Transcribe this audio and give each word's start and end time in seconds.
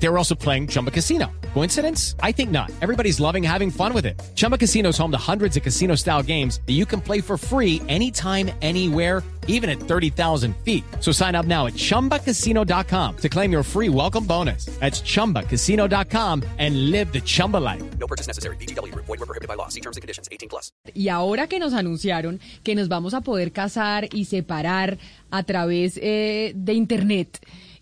They 0.00 0.08
were 0.08 0.18
also 0.18 0.34
playing 0.34 0.68
Chumba 0.68 0.90
Casino. 0.90 1.26
Coincidence? 1.54 2.14
I 2.22 2.32
think 2.32 2.50
not. 2.50 2.70
Everybody's 2.80 3.18
loving 3.18 3.42
having 3.42 3.70
fun 3.70 3.92
with 3.92 4.06
it. 4.06 4.20
Chumba 4.34 4.56
Casino 4.56 4.90
is 4.90 4.98
home 4.98 5.10
to 5.10 5.18
hundreds 5.18 5.56
of 5.56 5.62
casino 5.62 5.96
style 5.96 6.22
games 6.22 6.60
that 6.66 6.74
you 6.74 6.86
can 6.86 7.00
play 7.00 7.20
for 7.20 7.36
free 7.36 7.82
anytime, 7.88 8.50
anywhere, 8.62 9.22
even 9.48 9.68
at 9.68 9.80
30,000 9.80 10.54
feet. 10.58 10.84
So 11.00 11.10
sign 11.10 11.34
up 11.34 11.46
now 11.46 11.66
at 11.66 11.72
chumbacasino.com 11.74 13.16
to 13.16 13.28
claim 13.28 13.50
your 13.50 13.62
free 13.64 13.88
welcome 13.88 14.24
bonus. 14.24 14.66
That's 14.78 15.00
chumbacasino.com 15.00 16.44
and 16.58 16.90
live 16.90 17.12
the 17.12 17.20
Chumba 17.20 17.56
life. 17.56 17.82
No 17.98 18.06
purchase 18.06 18.28
necessary. 18.28 18.56
BGW. 18.56 18.94
Void 18.94 19.08
were 19.08 19.26
prohibited 19.26 19.48
by 19.48 19.54
law. 19.54 19.68
See 19.68 19.80
terms 19.80 19.96
and 19.96 20.02
conditions. 20.02 20.28
18 20.30 20.48
plus. 20.48 20.70
Y 20.94 21.08
ahora 21.08 21.48
que 21.48 21.58
nos 21.58 21.72
anunciaron 21.72 22.40
que 22.62 22.74
nos 22.74 22.88
vamos 22.88 23.14
a 23.14 23.22
poder 23.22 23.52
casar 23.52 24.08
y 24.12 24.26
separar 24.26 24.98
a 25.30 25.42
través 25.42 25.98
eh, 26.02 26.52
de 26.54 26.74
Internet, 26.74 27.40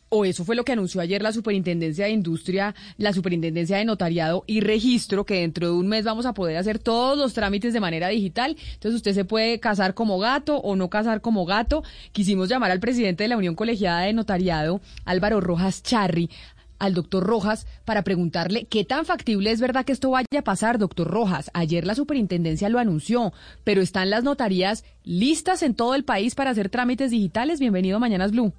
o 0.09 0.24
eso 0.24 0.45
fue 0.45 0.56
lo 0.56 0.65
que 0.65 0.73
anunció 0.73 1.01
ayer 1.01 1.23
la 1.23 1.33
Superintendencia 1.33 2.06
de 2.06 2.12
Industria, 2.12 2.74
la 2.96 3.12
Superintendencia 3.12 3.78
de 3.78 3.84
Notariado 3.84 4.45
y 4.46 4.60
Registro, 4.60 5.24
que 5.24 5.41
dentro 5.41 5.69
de 5.69 5.73
un 5.73 5.88
mes 5.88 6.05
vamos 6.05 6.27
a 6.27 6.34
poder 6.34 6.56
hacer 6.56 6.79
todos 6.79 7.19
los 7.19 7.34
trámites 7.34 7.73
de 7.73 7.80
manera 7.80 8.09
digital. 8.09 8.56
Entonces 8.74 8.96
usted 8.96 9.15
se 9.15 9.24
puede 9.24 9.59
casar 9.60 9.95
como 9.95 10.19
gato 10.19 10.59
o 10.59 10.77
no 10.77 10.91
casar 10.91 11.20
como 11.20 11.45
gato. 11.45 11.82
Quisimos 12.12 12.48
llamar 12.48 12.70
al 12.70 12.80
presidente 12.80 13.24
de 13.24 13.29
la 13.29 13.37
Unión 13.37 13.55
Colegiada 13.55 14.02
de 14.02 14.12
Notariado, 14.12 14.80
Álvaro 15.05 15.41
Rojas 15.41 15.82
Charri, 15.82 16.30
al 16.79 16.95
doctor 16.95 17.24
Rojas 17.24 17.66
para 17.84 18.04
preguntarle 18.04 18.66
qué 18.66 18.84
tan 18.84 19.07
factible 19.07 19.51
es 19.51 19.60
verdad 19.60 19.84
que 19.84 19.93
esto 19.93 20.10
vaya 20.10 20.27
a 20.38 20.43
pasar, 20.43 20.79
doctor 20.79 21.09
Rojas. 21.09 21.51
Ayer 21.54 21.87
la 21.87 21.95
superintendencia 21.95 22.68
lo 22.68 22.79
anunció, 22.79 23.32
pero 23.65 23.80
están 23.80 24.10
las 24.10 24.24
notarías 24.24 24.84
listas 25.02 25.62
en 25.62 25.74
todo 25.74 25.95
el 25.95 26.04
país 26.04 26.34
para 26.34 26.51
hacer 26.51 26.68
trámites 26.68 27.10
digitales. 27.10 27.60
Bienvenido 27.60 27.96
a 27.96 28.01
Mañanas 28.01 28.30
Blue. 28.30 28.52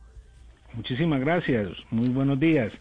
Muchísimas 0.77 1.19
gracias, 1.21 1.69
muy 1.89 2.07
buenos 2.09 2.39
días. 2.39 2.71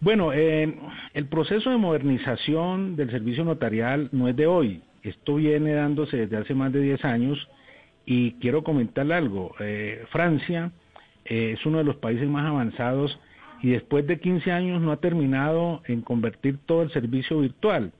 Bueno, 0.00 0.32
eh, 0.32 0.74
el 1.12 1.26
proceso 1.26 1.68
de 1.68 1.76
modernización 1.76 2.96
del 2.96 3.10
servicio 3.10 3.44
notarial 3.44 4.08
no 4.12 4.28
es 4.28 4.34
de 4.34 4.46
hoy, 4.46 4.80
esto 5.02 5.34
viene 5.34 5.74
dándose 5.74 6.16
desde 6.16 6.38
hace 6.38 6.54
más 6.54 6.72
de 6.72 6.80
10 6.80 7.04
años 7.04 7.48
y 8.06 8.32
quiero 8.40 8.64
comentarle 8.64 9.12
algo. 9.12 9.54
Eh, 9.60 10.06
Francia 10.10 10.72
eh, 11.26 11.56
es 11.58 11.66
uno 11.66 11.76
de 11.78 11.84
los 11.84 11.96
países 11.96 12.26
más 12.30 12.46
avanzados 12.46 13.20
y 13.62 13.72
después 13.72 14.06
de 14.06 14.18
15 14.18 14.50
años 14.50 14.80
no 14.80 14.90
ha 14.90 14.96
terminado 14.96 15.82
en 15.84 16.00
convertir 16.00 16.56
todo 16.64 16.80
el 16.80 16.90
servicio 16.92 17.40
virtual. 17.40 17.92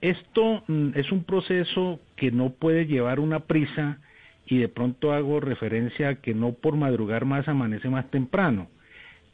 Esto 0.00 0.64
mm, 0.68 0.92
es 0.94 1.12
un 1.12 1.24
proceso 1.24 2.00
que 2.16 2.30
no 2.30 2.48
puede 2.48 2.86
llevar 2.86 3.20
una 3.20 3.40
prisa 3.40 3.98
y 4.46 4.58
de 4.58 4.68
pronto 4.68 5.12
hago 5.12 5.40
referencia 5.40 6.08
a 6.08 6.14
que 6.16 6.34
no 6.34 6.52
por 6.52 6.76
madrugar 6.76 7.24
más 7.24 7.48
amanece 7.48 7.88
más 7.88 8.10
temprano. 8.10 8.68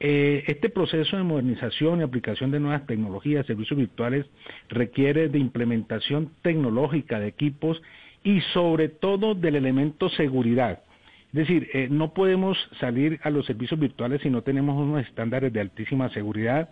Eh, 0.00 0.44
este 0.46 0.68
proceso 0.68 1.16
de 1.16 1.24
modernización 1.24 2.00
y 2.00 2.02
aplicación 2.04 2.52
de 2.52 2.60
nuevas 2.60 2.86
tecnologías, 2.86 3.46
servicios 3.46 3.76
virtuales, 3.76 4.26
requiere 4.68 5.28
de 5.28 5.38
implementación 5.38 6.30
tecnológica 6.42 7.18
de 7.18 7.26
equipos 7.26 7.82
y 8.22 8.40
sobre 8.52 8.88
todo 8.88 9.34
del 9.34 9.56
elemento 9.56 10.08
seguridad. 10.10 10.82
Es 11.28 11.34
decir, 11.34 11.68
eh, 11.72 11.88
no 11.90 12.14
podemos 12.14 12.56
salir 12.80 13.18
a 13.22 13.30
los 13.30 13.46
servicios 13.46 13.78
virtuales 13.78 14.22
si 14.22 14.30
no 14.30 14.42
tenemos 14.42 14.76
unos 14.80 15.04
estándares 15.04 15.52
de 15.52 15.60
altísima 15.60 16.08
seguridad 16.10 16.70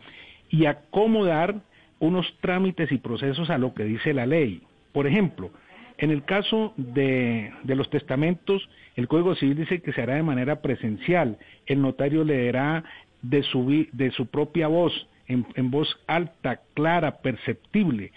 y 0.48 0.66
acomodar 0.66 1.56
unos 1.98 2.26
trámites 2.40 2.92
y 2.92 2.98
procesos 2.98 3.50
a 3.50 3.58
lo 3.58 3.74
que 3.74 3.84
dice 3.84 4.14
la 4.14 4.26
ley. 4.26 4.62
Por 4.92 5.06
ejemplo, 5.06 5.50
en 5.98 6.10
el 6.10 6.24
caso 6.24 6.74
de, 6.76 7.52
los 7.64 7.88
testamentos, 7.90 8.68
el 8.96 9.08
Código 9.08 9.34
Civil 9.34 9.56
dice 9.56 9.80
que 9.80 9.92
se 9.92 10.02
hará 10.02 10.14
de 10.14 10.22
manera 10.22 10.60
presencial. 10.60 11.38
El 11.66 11.80
notario 11.80 12.24
leerá 12.24 12.84
de 13.22 13.42
su, 13.42 13.86
de 13.92 14.10
su 14.10 14.26
propia 14.26 14.68
voz, 14.68 15.08
en, 15.26 15.46
en 15.54 15.70
voz 15.70 15.88
alta, 16.06 16.60
clara, 16.74 17.18
perceptible. 17.22 18.12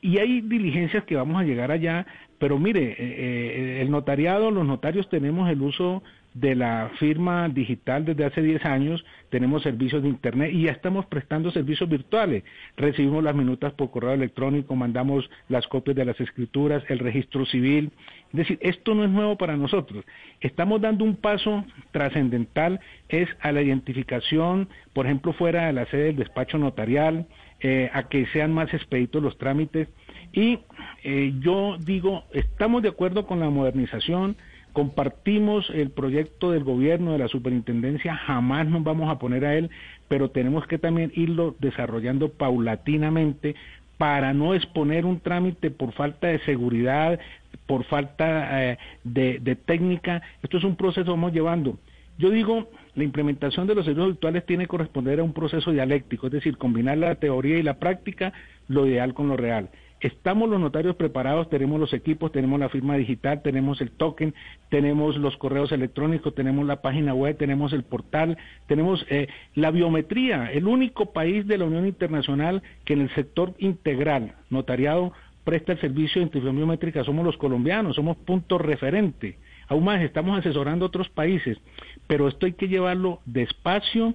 Y 0.00 0.18
hay 0.18 0.40
diligencias 0.40 1.04
que 1.04 1.16
vamos 1.16 1.40
a 1.40 1.44
llegar 1.44 1.70
allá, 1.70 2.06
pero 2.38 2.58
mire, 2.58 2.82
eh, 2.82 2.96
eh, 2.98 3.78
el 3.82 3.90
notariado, 3.90 4.50
los 4.50 4.66
notarios 4.66 5.08
tenemos 5.08 5.48
el 5.50 5.62
uso 5.62 6.02
de 6.36 6.54
la 6.54 6.90
firma 6.98 7.48
digital 7.48 8.04
desde 8.04 8.26
hace 8.26 8.42
10 8.42 8.62
años, 8.66 9.02
tenemos 9.30 9.62
servicios 9.62 10.02
de 10.02 10.10
Internet 10.10 10.50
y 10.52 10.64
ya 10.64 10.72
estamos 10.72 11.06
prestando 11.06 11.50
servicios 11.50 11.88
virtuales. 11.88 12.44
Recibimos 12.76 13.24
las 13.24 13.34
minutas 13.34 13.72
por 13.72 13.90
correo 13.90 14.12
electrónico, 14.12 14.76
mandamos 14.76 15.30
las 15.48 15.66
copias 15.66 15.96
de 15.96 16.04
las 16.04 16.20
escrituras, 16.20 16.82
el 16.88 16.98
registro 16.98 17.46
civil. 17.46 17.90
Es 18.32 18.36
decir, 18.36 18.58
esto 18.60 18.94
no 18.94 19.04
es 19.04 19.10
nuevo 19.10 19.38
para 19.38 19.56
nosotros. 19.56 20.04
Estamos 20.42 20.82
dando 20.82 21.04
un 21.04 21.16
paso 21.16 21.64
trascendental, 21.90 22.80
es 23.08 23.30
a 23.40 23.50
la 23.50 23.62
identificación, 23.62 24.68
por 24.92 25.06
ejemplo, 25.06 25.32
fuera 25.32 25.68
de 25.68 25.72
la 25.72 25.86
sede 25.86 26.04
del 26.04 26.16
despacho 26.16 26.58
notarial, 26.58 27.26
eh, 27.60 27.88
a 27.94 28.10
que 28.10 28.26
sean 28.26 28.52
más 28.52 28.74
expeditos 28.74 29.22
los 29.22 29.38
trámites. 29.38 29.88
Y 30.34 30.58
eh, 31.02 31.32
yo 31.40 31.78
digo, 31.78 32.24
estamos 32.34 32.82
de 32.82 32.90
acuerdo 32.90 33.26
con 33.26 33.40
la 33.40 33.48
modernización, 33.48 34.36
compartimos 34.76 35.70
el 35.70 35.88
proyecto 35.88 36.50
del 36.50 36.62
gobierno, 36.62 37.12
de 37.12 37.18
la 37.18 37.28
superintendencia, 37.28 38.14
jamás 38.14 38.66
nos 38.66 38.84
vamos 38.84 39.10
a 39.10 39.18
poner 39.18 39.46
a 39.46 39.54
él, 39.54 39.70
pero 40.06 40.28
tenemos 40.28 40.66
que 40.66 40.76
también 40.76 41.12
irlo 41.14 41.56
desarrollando 41.60 42.28
paulatinamente 42.28 43.54
para 43.96 44.34
no 44.34 44.52
exponer 44.52 45.06
un 45.06 45.20
trámite 45.20 45.70
por 45.70 45.92
falta 45.92 46.26
de 46.26 46.40
seguridad, 46.40 47.18
por 47.64 47.84
falta 47.84 48.72
eh, 48.72 48.78
de, 49.02 49.38
de, 49.38 49.56
técnica. 49.56 50.20
Esto 50.42 50.58
es 50.58 50.64
un 50.64 50.76
proceso 50.76 51.06
que 51.06 51.10
vamos 51.10 51.32
llevando. 51.32 51.78
Yo 52.18 52.28
digo, 52.28 52.68
la 52.96 53.04
implementación 53.04 53.66
de 53.66 53.76
los 53.76 53.86
servicios 53.86 54.08
virtuales 54.08 54.44
tiene 54.44 54.64
que 54.64 54.68
corresponder 54.68 55.20
a 55.20 55.24
un 55.24 55.32
proceso 55.32 55.72
dialéctico, 55.72 56.26
es 56.26 56.34
decir, 56.34 56.58
combinar 56.58 56.98
la 56.98 57.14
teoría 57.14 57.56
y 57.56 57.62
la 57.62 57.78
práctica, 57.78 58.34
lo 58.68 58.86
ideal 58.86 59.14
con 59.14 59.28
lo 59.28 59.38
real. 59.38 59.70
Estamos 60.00 60.50
los 60.50 60.60
notarios 60.60 60.94
preparados, 60.96 61.48
tenemos 61.48 61.80
los 61.80 61.94
equipos, 61.94 62.30
tenemos 62.30 62.60
la 62.60 62.68
firma 62.68 62.96
digital, 62.96 63.40
tenemos 63.42 63.80
el 63.80 63.90
token, 63.90 64.34
tenemos 64.68 65.16
los 65.16 65.36
correos 65.38 65.72
electrónicos, 65.72 66.34
tenemos 66.34 66.66
la 66.66 66.82
página 66.82 67.14
web, 67.14 67.36
tenemos 67.38 67.72
el 67.72 67.82
portal, 67.82 68.36
tenemos 68.66 69.06
eh, 69.08 69.28
la 69.54 69.70
biometría, 69.70 70.52
el 70.52 70.66
único 70.66 71.12
país 71.12 71.46
de 71.46 71.56
la 71.56 71.64
Unión 71.64 71.86
Internacional 71.86 72.62
que 72.84 72.92
en 72.92 73.00
el 73.00 73.14
sector 73.14 73.54
integral 73.58 74.34
notariado 74.50 75.12
presta 75.44 75.72
el 75.72 75.80
servicio 75.80 76.14
de 76.14 76.24
identificación 76.24 76.56
biométrica, 76.56 77.04
somos 77.04 77.24
los 77.24 77.38
colombianos, 77.38 77.96
somos 77.96 78.18
punto 78.18 78.58
referente. 78.58 79.38
Aún 79.68 79.84
más, 79.84 80.02
estamos 80.02 80.38
asesorando 80.38 80.84
a 80.84 80.88
otros 80.88 81.08
países, 81.08 81.58
pero 82.06 82.28
esto 82.28 82.46
hay 82.46 82.52
que 82.52 82.68
llevarlo 82.68 83.20
despacio 83.24 84.14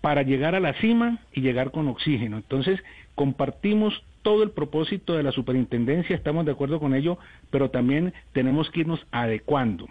para 0.00 0.22
llegar 0.22 0.54
a 0.54 0.60
la 0.60 0.72
cima 0.74 1.18
y 1.32 1.42
llegar 1.42 1.72
con 1.72 1.88
oxígeno. 1.88 2.38
Entonces, 2.38 2.82
compartimos 3.14 4.02
todo 4.22 4.42
el 4.42 4.50
propósito 4.50 5.14
de 5.14 5.22
la 5.22 5.32
superintendencia, 5.32 6.14
estamos 6.14 6.44
de 6.44 6.52
acuerdo 6.52 6.78
con 6.78 6.94
ello, 6.94 7.18
pero 7.50 7.70
también 7.70 8.12
tenemos 8.32 8.70
que 8.70 8.80
irnos 8.80 9.00
adecuando. 9.10 9.86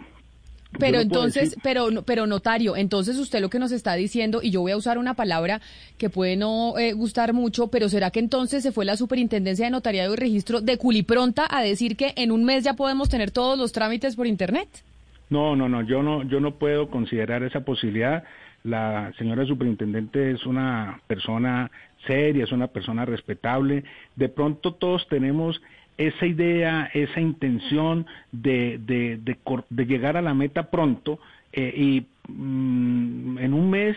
Pero 0.78 1.00
entonces, 1.00 1.56
pero 1.62 1.88
pero 2.06 2.26
notario, 2.26 2.76
entonces 2.76 3.18
usted 3.18 3.40
lo 3.40 3.50
que 3.50 3.58
nos 3.58 3.72
está 3.72 3.94
diciendo 3.94 4.40
y 4.40 4.50
yo 4.50 4.60
voy 4.60 4.72
a 4.72 4.76
usar 4.76 4.98
una 4.98 5.14
palabra 5.14 5.60
que 5.98 6.10
puede 6.10 6.36
no 6.36 6.78
eh, 6.78 6.92
gustar 6.92 7.32
mucho, 7.32 7.68
pero 7.68 7.88
será 7.88 8.10
que 8.10 8.20
entonces 8.20 8.62
se 8.62 8.70
fue 8.70 8.84
la 8.84 8.96
Superintendencia 8.96 9.64
de 9.64 9.72
Notariado 9.72 10.12
y 10.12 10.16
Registro 10.16 10.60
de 10.60 10.78
culipronta 10.78 11.46
a 11.50 11.60
decir 11.60 11.96
que 11.96 12.12
en 12.16 12.30
un 12.30 12.44
mes 12.44 12.62
ya 12.62 12.74
podemos 12.74 13.08
tener 13.08 13.32
todos 13.32 13.58
los 13.58 13.72
trámites 13.72 14.14
por 14.14 14.28
internet? 14.28 14.68
No, 15.28 15.56
no, 15.56 15.68
no, 15.68 15.82
yo 15.82 16.02
no 16.02 16.22
yo 16.22 16.38
no 16.38 16.54
puedo 16.54 16.88
considerar 16.88 17.42
esa 17.42 17.60
posibilidad. 17.60 18.22
La 18.62 19.12
señora 19.16 19.46
superintendente 19.46 20.32
es 20.32 20.44
una 20.44 21.00
persona 21.06 21.70
seria, 22.06 22.44
es 22.44 22.52
una 22.52 22.66
persona 22.66 23.04
respetable. 23.04 23.84
De 24.16 24.28
pronto 24.28 24.74
todos 24.74 25.06
tenemos 25.08 25.60
esa 25.96 26.26
idea, 26.26 26.90
esa 26.94 27.20
intención 27.20 28.06
de, 28.32 28.78
de, 28.84 29.18
de, 29.68 29.86
llegar 29.86 30.16
a 30.16 30.22
la 30.22 30.34
meta 30.34 30.70
pronto 30.70 31.20
eh, 31.52 31.74
y 31.76 32.06
mm, 32.32 33.38
en 33.38 33.54
un 33.54 33.70
mes 33.70 33.96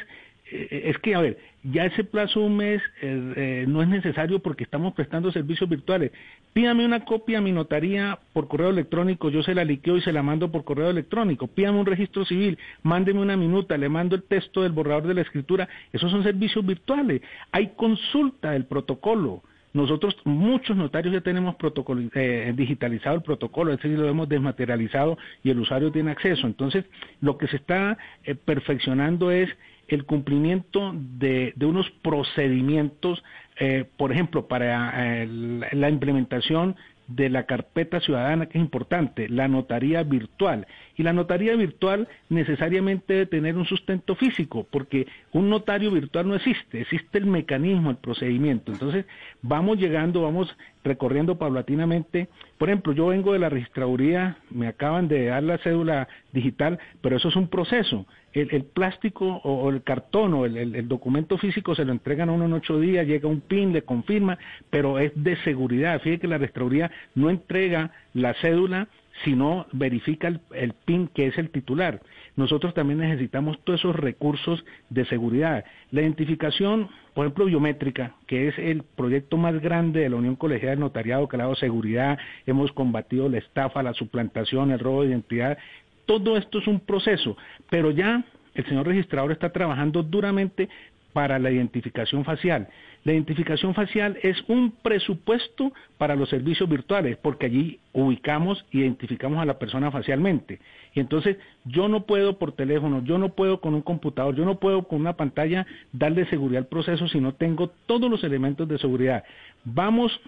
es 0.54 0.98
que, 1.00 1.16
a 1.16 1.22
ver, 1.22 1.38
ya 1.64 1.86
ese 1.86 2.04
plazo 2.04 2.42
un 2.42 2.58
mes 2.58 2.82
eh, 3.02 3.34
eh, 3.36 3.66
no 3.68 3.82
es 3.82 3.88
necesario 3.88 4.40
porque 4.40 4.64
estamos 4.64 4.94
prestando 4.94 5.32
servicios 5.32 5.70
virtuales. 5.70 6.12
Pídame 6.52 6.86
una 6.86 7.06
copia 7.06 7.40
a 7.40 7.42
mi 7.42 7.52
notaría 7.52 8.20
por 8.34 8.48
correo 8.48 8.70
electrónico, 8.70 9.30
yo 9.30 9.42
se 9.44 9.56
la 9.56 9.64
liqueo 9.64 9.98
y 9.98 10.02
se 10.02 10.12
la 10.12 10.22
mando 10.22 10.52
por 10.52 10.64
correo 10.64 10.90
electrónico. 10.90 11.48
Pídame 11.48 11.80
un 11.80 11.86
registro 11.86 12.26
civil, 12.26 12.58
mándeme 12.84 13.22
una 13.22 13.38
minuta, 13.38 13.78
le 13.78 13.90
mando 13.90 14.16
el 14.16 14.24
texto 14.24 14.62
del 14.62 14.74
borrador 14.74 15.08
de 15.08 15.16
la 15.16 15.22
escritura. 15.22 15.68
Esos 15.92 16.12
son 16.12 16.24
servicios 16.24 16.66
virtuales. 16.66 17.22
Hay 17.52 17.72
consulta 17.76 18.52
del 18.52 18.66
protocolo. 18.66 19.42
Nosotros, 19.72 20.16
muchos 20.26 20.78
notarios 20.78 21.16
ya 21.16 21.22
tenemos 21.22 21.56
protocolo, 21.56 22.08
digitalizado 22.54 23.16
el 23.16 23.24
protocolo, 23.24 23.72
es 23.72 23.82
decir, 23.82 23.98
lo 23.98 24.08
hemos 24.08 24.30
desmaterializado 24.30 25.18
y 25.44 25.50
el 25.50 25.58
usuario 25.58 25.92
tiene 25.92 26.12
acceso. 26.12 26.46
Entonces, 26.46 26.86
lo 27.22 27.40
que 27.40 27.48
se 27.48 27.56
está 27.56 27.98
perfeccionando 28.46 29.32
es 29.32 29.50
el 29.88 30.06
cumplimiento 30.06 30.94
de, 30.94 31.54
de 31.56 31.66
unos 31.66 31.90
procedimientos, 32.02 33.24
eh, 33.60 33.86
por 33.98 34.12
ejemplo, 34.12 34.48
para 34.48 35.26
la 35.26 35.90
implementación 35.90 36.76
de 37.08 37.30
la 37.30 37.46
carpeta 37.46 38.00
ciudadana 38.00 38.48
que 38.48 38.58
es 38.58 38.64
importante, 38.64 39.28
la 39.30 39.48
notaría 39.48 40.04
virtual. 40.04 40.68
Y 40.96 41.04
la 41.04 41.14
notaría 41.14 41.56
virtual 41.56 42.08
necesariamente 42.30 43.14
debe 43.14 43.26
tener 43.26 43.58
un 43.58 43.66
sustento 43.66 44.16
físico, 44.16 44.66
porque 44.70 45.08
un 45.32 45.50
notario 45.50 45.92
virtual 45.92 46.28
no 46.28 46.36
existe, 46.36 46.82
existe 46.82 47.18
el 47.18 47.26
mecanismo, 47.26 47.90
el 47.92 47.98
procedimiento. 47.98 48.72
Entonces, 48.72 49.06
vamos 49.42 49.78
llegando, 49.78 50.22
vamos 50.22 50.56
recorriendo 50.84 51.38
paulatinamente. 51.38 52.28
Por 52.58 52.70
ejemplo, 52.70 52.94
yo 52.94 53.08
vengo 53.08 53.34
de 53.34 53.40
la 53.40 53.50
registraduría, 53.50 54.38
me 54.50 54.68
acaban 54.68 55.08
de 55.08 55.26
dar 55.26 55.44
la 55.44 55.58
cédula 55.60 56.08
digital, 56.32 56.80
pero 57.02 57.18
eso 57.18 57.30
es 57.30 57.36
un 57.36 57.48
proceso. 57.48 58.06
El, 58.34 58.64
plástico 58.64 59.26
o, 59.44 59.70
el 59.70 59.84
cartón 59.84 60.34
o 60.34 60.46
el, 60.46 60.88
documento 60.88 61.38
físico 61.38 61.76
se 61.76 61.86
lo 61.86 61.92
entregan 61.92 62.30
a 62.30 62.32
uno 62.32 62.46
en 62.46 62.54
ocho 62.54 62.80
días, 62.80 63.06
llega 63.06 63.30
un 63.30 63.42
PIN, 63.42 63.74
le 63.74 63.84
confirma, 63.84 64.40
pero 64.72 64.98
es 64.98 65.12
de 65.16 65.36
seguridad. 65.44 66.02
Fíjate 66.02 66.22
que 66.22 66.28
la 66.28 66.40
registraduría 66.40 66.92
no 67.14 67.30
entrega 67.30 67.92
la 68.14 68.34
cédula 68.36 68.88
sino 69.24 69.68
verifica 69.72 70.28
el, 70.28 70.74
PIN 70.86 71.08
que 71.08 71.28
es 71.28 71.38
el 71.38 71.50
titular. 71.50 72.02
Nosotros 72.36 72.74
también 72.74 73.00
necesitamos 73.00 73.60
todos 73.64 73.80
esos 73.80 73.96
recursos 73.96 74.66
de 74.90 75.06
seguridad. 75.06 75.66
La 75.92 76.02
identificación, 76.02 76.90
por 77.14 77.26
ejemplo, 77.26 77.46
biométrica, 77.46 78.16
que 78.28 78.48
es 78.48 78.58
el 78.58 78.84
proyecto 78.84 79.38
más 79.38 79.60
grande 79.62 80.02
de 80.02 80.10
la 80.10 80.16
Unión 80.16 80.36
Colegial 80.36 80.72
del 80.72 80.80
Notariado 80.80 81.28
que 81.28 81.36
ha 81.36 81.40
dado 81.40 81.56
seguridad, 81.56 82.18
hemos 82.46 82.72
combatido 82.72 83.30
la 83.30 83.38
estafa, 83.38 83.84
la 83.84 83.94
suplantación, 83.94 84.72
el 84.72 84.80
robo 84.80 85.04
de 85.04 85.10
identidad. 85.10 85.58
Todo 86.06 86.36
esto 86.36 86.60
es 86.60 86.68
un 86.68 86.80
proceso, 86.80 87.38
pero 87.70 87.92
ya 87.92 88.26
el 88.56 88.66
señor 88.66 88.88
registrador 88.88 89.32
está 89.32 89.52
trabajando 89.52 90.04
duramente 90.04 90.70
para 91.14 91.40
la 91.40 91.52
identificación 91.52 92.26
facial. 92.26 92.68
La 93.04 93.12
identificación 93.12 93.74
facial 93.74 94.18
es 94.22 94.44
un 94.48 94.72
presupuesto 94.72 95.74
para 95.98 96.16
los 96.16 96.30
servicios 96.30 96.70
virtuales, 96.70 97.18
porque 97.18 97.46
allí 97.46 97.80
ubicamos 97.92 98.66
identificamos 98.72 99.40
a 99.40 99.46
la 99.46 99.60
persona 99.60 99.92
facialmente. 99.92 100.60
Y 100.94 101.00
entonces 101.00 101.38
yo 101.66 101.88
no 101.88 102.06
puedo 102.06 102.38
por 102.38 102.54
teléfono, 102.54 103.04
yo 103.04 103.18
no 103.18 103.30
puedo 103.30 103.62
con 103.62 103.74
un 103.74 103.82
computador, 103.82 104.36
yo 104.36 104.46
no 104.46 104.60
puedo 104.60 104.84
con 104.84 105.00
una 105.00 105.18
pantalla 105.18 105.66
darle 105.92 106.26
seguridad 106.28 106.64
al 106.64 106.68
proceso 106.68 107.08
si 107.08 107.20
no 107.20 107.34
tengo 107.34 107.70
todos 107.86 108.10
los 108.10 108.24
elementos 108.24 108.68
de 108.68 108.78
seguridad. 108.78 109.24
Vamos 109.66 110.20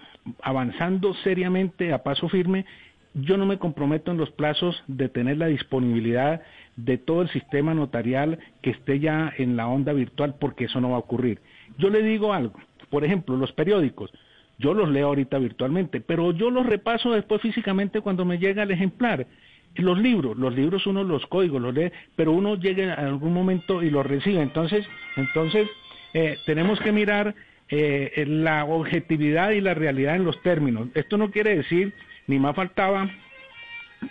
avanzando 0.42 1.14
seriamente 1.14 1.92
a 1.92 2.02
paso 2.02 2.28
firme. 2.28 2.66
Yo 3.18 3.38
no 3.38 3.46
me 3.46 3.58
comprometo 3.58 4.10
en 4.10 4.18
los 4.18 4.30
plazos 4.30 4.82
de 4.88 5.08
tener 5.08 5.38
la 5.38 5.46
disponibilidad 5.46 6.42
de 6.76 6.98
todo 6.98 7.22
el 7.22 7.30
sistema 7.30 7.72
notarial 7.72 8.38
que 8.60 8.70
esté 8.70 9.00
ya 9.00 9.32
en 9.38 9.56
la 9.56 9.68
onda 9.68 9.94
virtual, 9.94 10.34
porque 10.38 10.66
eso 10.66 10.82
no 10.82 10.90
va 10.90 10.96
a 10.96 11.00
ocurrir. 11.00 11.40
Yo 11.78 11.88
le 11.88 12.02
digo 12.02 12.34
algo, 12.34 12.60
por 12.90 13.06
ejemplo, 13.06 13.38
los 13.38 13.52
periódicos, 13.52 14.10
yo 14.58 14.74
los 14.74 14.90
leo 14.90 15.06
ahorita 15.06 15.38
virtualmente, 15.38 16.02
pero 16.02 16.32
yo 16.32 16.50
los 16.50 16.66
repaso 16.66 17.10
después 17.10 17.40
físicamente 17.40 18.02
cuando 18.02 18.26
me 18.26 18.38
llega 18.38 18.64
el 18.64 18.70
ejemplar. 18.70 19.26
Los 19.76 19.98
libros, 19.98 20.36
los 20.36 20.54
libros 20.54 20.86
uno 20.86 21.02
los 21.02 21.26
códigos 21.26 21.62
los 21.62 21.74
lee, 21.74 21.92
pero 22.16 22.32
uno 22.32 22.56
llega 22.56 22.84
en 22.84 22.90
algún 22.90 23.32
momento 23.32 23.82
y 23.82 23.88
los 23.88 24.04
recibe. 24.04 24.42
Entonces, 24.42 24.86
entonces 25.16 25.68
eh, 26.12 26.36
tenemos 26.44 26.80
que 26.80 26.92
mirar 26.92 27.34
eh, 27.70 28.24
la 28.26 28.66
objetividad 28.66 29.52
y 29.52 29.62
la 29.62 29.72
realidad 29.72 30.16
en 30.16 30.24
los 30.24 30.40
términos. 30.42 30.88
Esto 30.94 31.16
no 31.16 31.30
quiere 31.30 31.56
decir, 31.56 31.94
ni 32.26 32.38
más 32.38 32.54
faltaba, 32.54 33.10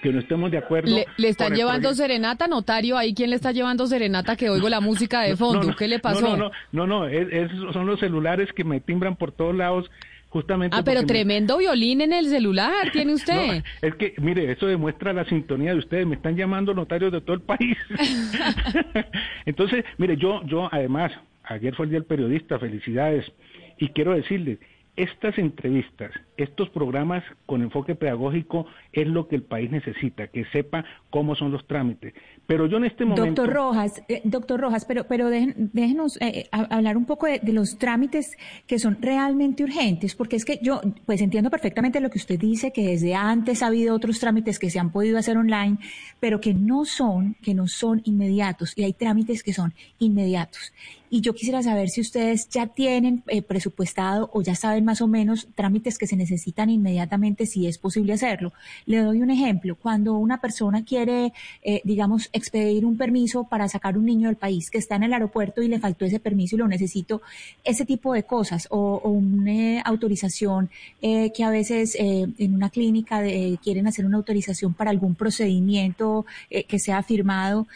que 0.02 0.12
no 0.12 0.20
estemos 0.20 0.52
de 0.52 0.58
acuerdo. 0.58 0.96
¿Le, 1.18 1.28
están 1.28 1.54
llevando 1.54 1.94
serenata, 1.94 2.48
notario? 2.48 2.98
¿Ahí 2.98 3.14
quién 3.14 3.30
le 3.30 3.36
está 3.36 3.52
llevando 3.52 3.88
serenata 3.88 4.36
que 4.36 4.50
oigo 4.50 4.70
la 4.70 4.82
música 4.82 5.22
de 5.22 5.36
fondo? 5.36 5.76
¿Qué 5.76 5.88
le 5.88 6.00
pasó? 6.00 6.36
No, 6.36 6.52
no, 6.72 6.88
no, 6.88 7.08
no, 7.08 7.74
son 7.74 7.86
los 7.86 8.00
celulares 8.00 8.52
que 8.54 8.64
me 8.64 8.80
timbran 8.80 9.16
por 9.16 9.32
todos 9.32 9.56
lados. 9.56 9.90
Justamente 10.30 10.76
ah, 10.78 10.82
pero 10.84 11.06
tremendo 11.06 11.58
violín 11.60 12.02
en 12.02 12.12
el 12.12 12.26
celular 12.28 12.92
tiene 12.92 13.14
usted. 13.14 13.64
es 13.82 13.96
que, 13.96 14.16
mire, 14.18 14.52
eso 14.52 14.68
demuestra 14.68 15.14
la 15.14 15.24
sintonía 15.24 15.72
de 15.72 15.80
ustedes. 15.80 16.06
Me 16.06 16.16
están 16.16 16.36
llamando 16.36 16.74
notarios 16.74 17.14
de 17.14 17.22
todo 17.22 17.36
el 17.36 17.42
país. 17.42 17.78
Entonces, 19.46 19.86
mire, 19.98 20.18
yo, 20.18 20.44
yo 20.46 20.68
además, 20.70 21.14
ayer 21.44 21.74
fue 21.74 21.86
el 21.86 21.92
Día 21.92 22.00
del 22.00 22.08
Periodista, 22.08 22.60
felicidades. 22.60 23.32
Y 23.78 23.90
quiero 23.90 24.14
decirles, 24.14 24.60
estas 24.98 25.38
entrevistas, 25.38 26.12
estos 26.38 26.70
programas 26.70 27.24
con 27.46 27.62
enfoque 27.62 27.96
pedagógico 27.96 28.66
es 28.92 29.08
lo 29.08 29.28
que 29.28 29.36
el 29.36 29.44
país 29.44 29.72
necesita, 29.72 30.28
que 30.28 30.46
sepa 30.46 30.86
cómo 31.10 31.36
son 31.36 31.52
los 31.52 31.66
trámites. 31.66 32.14
Pero 32.48 32.68
yo 32.68 32.78
en 32.78 32.86
este 32.86 33.06
momento... 33.06 33.26
Doctor 33.26 33.54
Rojas, 33.54 34.04
eh, 34.08 34.22
doctor 34.24 34.60
Rojas, 34.60 34.86
pero, 34.86 35.06
pero 35.08 35.30
déjenos 35.30 36.18
eh, 36.22 36.48
hablar 36.52 36.98
un 36.98 37.06
poco 37.06 37.26
de, 37.26 37.40
los 37.54 37.78
trámites 37.78 38.38
que 38.68 38.80
son 38.80 38.98
realmente 39.02 39.64
urgentes, 39.64 40.16
porque 40.16 40.36
es 40.36 40.46
que 40.46 40.60
yo 40.62 40.82
pues 41.06 41.22
entiendo 41.22 41.50
perfectamente 41.50 42.00
lo 42.02 42.10
que 42.10 42.18
usted 42.18 42.38
dice, 42.38 42.72
que 42.72 42.88
desde 42.88 43.16
antes 43.16 43.64
ha 43.64 43.68
habido 43.68 43.96
otros 43.96 44.20
trámites 44.20 44.60
que 44.60 44.70
se 44.70 44.80
han 44.80 44.92
podido 44.92 45.18
hacer 45.18 45.38
online, 45.38 45.78
pero 46.20 46.42
que 46.42 46.54
no 46.54 46.86
son, 46.86 47.36
que 47.42 47.54
no 47.54 47.68
son 47.68 48.02
inmediatos, 48.04 48.74
y 48.76 48.84
hay 48.84 48.94
trámites 48.94 49.42
que 49.42 49.54
son 49.54 49.74
inmediatos. 50.00 50.74
Y 51.10 51.22
yo 51.22 51.34
quisiera 51.34 51.64
saber 51.64 51.90
si 51.90 52.02
ustedes 52.02 52.50
ya 52.50 52.68
tienen 52.68 53.24
eh, 53.28 53.42
presupuestado 53.42 54.30
o 54.34 54.42
ya 54.42 54.56
saben 54.56 54.84
más 54.84 55.02
o 55.02 55.08
menos 55.08 55.48
trámites 55.56 55.98
que 55.98 56.08
se 56.08 56.16
necesitan 56.16 56.25
inmediatamente, 56.70 57.46
si 57.46 57.68
es 57.68 57.78
posible 57.78 58.14
hacerlo. 58.14 58.54
Le 58.86 59.00
doy 59.00 59.22
un 59.22 59.30
ejemplo. 59.30 59.76
Cuando 59.76 60.16
una 60.16 60.40
persona 60.42 60.84
quiere, 60.84 61.34
eh, 61.64 61.82
digamos, 61.84 62.30
expedir 62.34 62.86
un 62.86 62.98
permiso 62.98 63.46
para 63.46 63.68
sacar 63.68 63.98
un 63.98 64.06
niño 64.06 64.28
del 64.28 64.38
país 64.38 64.70
que 64.70 64.78
está 64.78 64.96
en 64.96 65.04
el 65.04 65.14
aeropuerto 65.14 65.62
y 65.62 65.68
le 65.68 65.80
faltó 65.80 66.06
ese 66.06 66.20
permiso 66.20 66.56
y 66.56 66.60
lo 66.60 66.68
necesito, 66.68 67.22
ese 67.64 67.86
tipo 67.86 68.14
de 68.14 68.24
cosas, 68.24 68.68
o, 68.72 69.02
una 69.06 69.82
autorización 69.82 70.70
eh, 71.02 71.32
que 71.32 71.44
a 71.44 71.50
veces 71.50 71.96
en 71.98 72.54
una 72.54 72.70
clínica 72.70 73.22
quieren 73.64 73.88
hacer 73.88 74.06
una 74.06 74.18
autorización 74.18 74.74
para 74.74 74.92
algún 74.92 75.16
procedimiento 75.16 76.26
que 76.68 76.80
sea 76.80 77.04
firmado, 77.04 77.68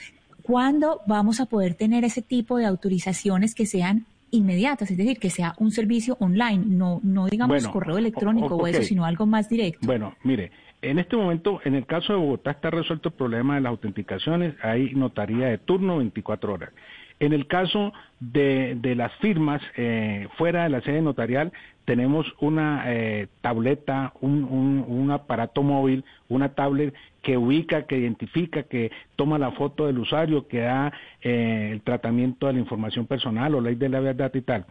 ¿Cuándo 0.49 1.01
vamos 1.05 1.39
a 1.39 1.45
poder 1.45 1.75
tener 1.75 2.03
ese 2.03 2.23
tipo 2.23 2.57
de 2.57 2.65
autorizaciones 2.65 3.53
que 3.53 3.67
sean 3.67 4.07
inmediatas, 4.31 4.91
es 4.91 4.97
decir, 4.97 5.19
que 5.19 5.29
sea 5.29 5.53
un 5.57 5.71
servicio 5.71 6.17
online, 6.19 6.63
no, 6.65 6.99
no 7.03 7.27
digamos 7.27 7.67
correo 7.67 7.97
electrónico 7.97 8.55
o, 8.55 8.67
eso, 8.67 8.83
sino 8.83 9.05
algo 9.05 9.25
más 9.25 9.49
directo? 9.49 9.79
Bueno, 9.85 10.15
mire, 10.23 10.51
en 10.81 10.99
este 10.99 11.15
momento, 11.15 11.59
en 11.65 11.75
el 11.75 11.85
caso 11.85 12.13
de 12.13 12.19
Bogotá 12.19 12.51
está 12.51 12.69
resuelto 12.69 13.09
el 13.09 13.15
problema 13.15 13.55
de 13.55 13.61
las 13.61 13.71
autenticaciones, 13.71 14.55
hay 14.63 14.93
notaría 14.93 15.47
de 15.47 15.57
turno 15.57 15.97
24 15.97 16.53
horas. 16.53 16.71
En 17.19 17.33
el 17.33 17.47
caso 17.47 17.91
de, 18.21 18.77
de 18.79 18.95
las 18.95 19.13
firmas 19.15 19.61
eh, 19.75 20.27
fuera 20.37 20.63
de 20.63 20.69
la 20.69 20.81
sede 20.81 21.01
notarial, 21.01 21.51
tenemos 21.89 22.31
una 22.39 22.83
eh, 22.85 23.29
tableta, 23.41 24.13
un, 24.21 25.09
aparato 25.11 25.63
móvil, 25.63 26.05
una 26.27 26.49
tablet 26.49 26.93
que 27.23 27.35
ubica, 27.35 27.87
que 27.87 27.97
identifica, 27.97 28.61
que 28.61 28.91
toma 29.15 29.39
la 29.39 29.53
foto 29.53 29.87
del 29.87 29.97
usuario, 29.97 30.47
que 30.47 30.59
da 30.59 30.93
eh, 31.23 31.69
el 31.71 31.81
tratamiento 31.81 32.45
de 32.45 32.53
la 32.53 32.59
información 32.59 33.07
personal 33.07 33.55
o 33.55 33.61
ley 33.61 33.73
de 33.73 33.89
la 33.89 34.01
verdad 34.01 34.31
y 34.35 34.41
tal. 34.41 34.67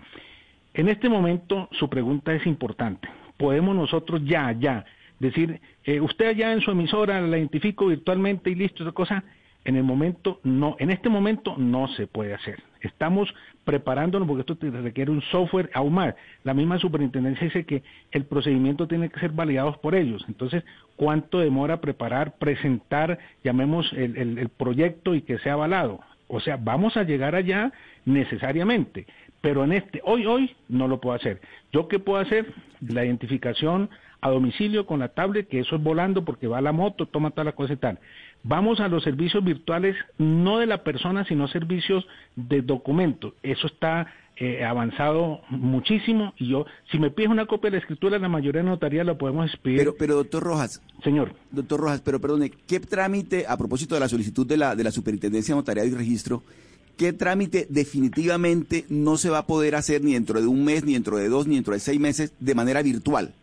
En 0.75 0.88
este 0.88 1.08
momento 1.08 1.68
su 1.72 1.90
pregunta 1.90 2.32
es 2.32 2.46
importante. 2.46 3.08
Podemos 3.37 3.75
nosotros 3.75 4.22
ya, 4.25 4.52
ya, 4.52 4.84
decir, 5.18 5.60
eh, 5.82 6.00
usted 6.00 6.28
allá 6.28 6.52
en 6.52 6.60
su 6.60 6.70
emisora 6.70 7.20
la 7.20 7.37
identifico 7.37 7.87
virtualmente 7.87 8.48
y 8.48 8.54
listo, 8.54 8.84
esa 8.84 8.92
cosa, 8.92 9.25
en 9.64 9.75
el 9.75 9.82
momento 9.82 10.38
no, 10.44 10.76
en 10.78 10.90
este 10.90 11.08
momento 11.08 11.56
no 11.58 11.88
se 11.88 12.06
puede 12.06 12.34
hacer. 12.34 12.62
Estamos 12.80 13.32
preparándonos 13.64 14.26
porque 14.26 14.40
esto 14.40 14.56
requiere 14.82 15.11
un 15.11 15.23
software 15.23 15.70
aún 15.75 15.94
más. 15.94 16.14
La 16.44 16.54
misma 16.54 16.78
superintendencia 16.78 17.44
dice 17.44 17.64
que 17.64 17.82
el 18.11 18.25
procedimiento 18.25 18.88
tiene 18.88 19.08
que 19.08 19.20
ser 19.20 19.32
validado 19.32 19.80
por 19.80 19.94
ellos. 19.94 20.25
Entonces, 20.28 20.64
¿cuánto 20.97 21.38
demora 21.38 21.80
preparar, 21.80 22.37
presentar, 22.38 23.18
llamemos 23.44 23.92
el, 23.92 24.49
proyecto 24.56 25.14
y 25.14 25.23
que 25.23 25.38
sea 25.38 25.54
avalado? 25.54 26.00
O 26.28 26.40
sea, 26.40 26.56
vamos 26.56 26.97
a 26.97 27.04
llegar 27.04 27.35
allá 27.35 27.73
necesariamente, 28.04 29.06
pero 29.40 29.64
en 29.64 29.73
este, 29.73 30.00
hoy, 30.04 30.26
hoy 30.26 30.56
no 30.68 30.88
lo 30.88 31.00
puedo 31.00 31.16
hacer. 31.16 31.40
¿Yo 31.73 31.88
qué 31.88 31.99
puedo 31.99 32.20
hacer? 32.20 32.52
La 32.80 33.04
identificación 33.04 33.88
a 34.20 34.30
domicilio 34.30 34.87
con 34.87 35.00
la 35.00 35.08
tablet, 35.08 35.49
que 35.49 35.61
eso 35.61 35.76
es 35.76 35.82
volando 35.82 36.25
porque 36.25 36.47
va 36.47 36.61
la 36.61 36.73
moto, 36.73 37.06
toma 37.06 37.30
toda 37.30 37.44
la 37.44 37.52
cosa 37.52 37.75
y 37.75 37.76
tal. 37.76 37.99
Vamos 38.45 38.80
a 38.80 38.88
los 38.88 39.02
servicios 39.02 39.45
virtuales, 39.45 39.97
no 40.16 40.59
de 40.59 40.66
la 40.66 40.83
persona, 40.85 41.25
sino 41.25 41.49
servicios 41.49 42.07
de 42.37 42.62
documentos. 42.62 43.35
Eso 43.42 43.66
está 43.66 44.07
eh, 44.40 44.64
avanzado 44.64 45.40
muchísimo 45.50 46.33
y 46.38 46.49
yo, 46.49 46.64
si 46.92 46.99
me 46.99 47.11
pides 47.11 47.28
una 47.28 47.47
copia 47.47 47.71
de 47.71 47.76
la 47.76 47.80
escritura, 47.80 48.21
la 48.21 48.28
mayoría 48.28 48.62
de 48.62 48.68
notaría 48.68 49.02
la 49.02 49.18
podemos 49.18 49.50
expedir. 49.50 49.78
Pero, 49.78 49.97
pero 49.99 50.14
doctor 50.14 50.45
Rojas. 50.45 50.80
Señor. 51.02 51.35
Doctor 51.50 51.80
Rojas, 51.80 52.00
pero 52.02 52.21
perdone, 52.21 52.50
¿qué 52.50 52.78
trámite, 52.78 53.47
a 53.49 53.57
propósito 53.57 53.97
de 53.97 54.00
la 54.00 54.09
solicitud 54.09 54.47
de 54.47 54.57
la, 54.57 54.76
de 54.76 54.85
la 54.85 54.92
Superintendencia 54.92 55.57
Notarial 55.57 55.88
y 55.88 55.90
Registro, 55.90 56.45
qué 56.97 57.12
trámite 57.12 57.66
definitivamente 57.68 58.85
no 58.88 59.16
se 59.16 59.28
va 59.28 59.38
a 59.38 59.47
poder 59.47 59.75
hacer 59.75 60.04
ni 60.04 60.12
dentro 60.12 60.40
de 60.40 60.47
un 60.47 60.64
mes, 60.64 60.85
ni 60.85 60.92
dentro 60.92 61.16
de 61.16 61.28
dos, 61.28 61.49
ni 61.49 61.57
dentro 61.57 61.75
de 61.75 61.80
seis 61.80 61.99
meses 61.99 62.33
de 62.38 62.54
manera 62.54 62.80
virtual? 62.83 63.35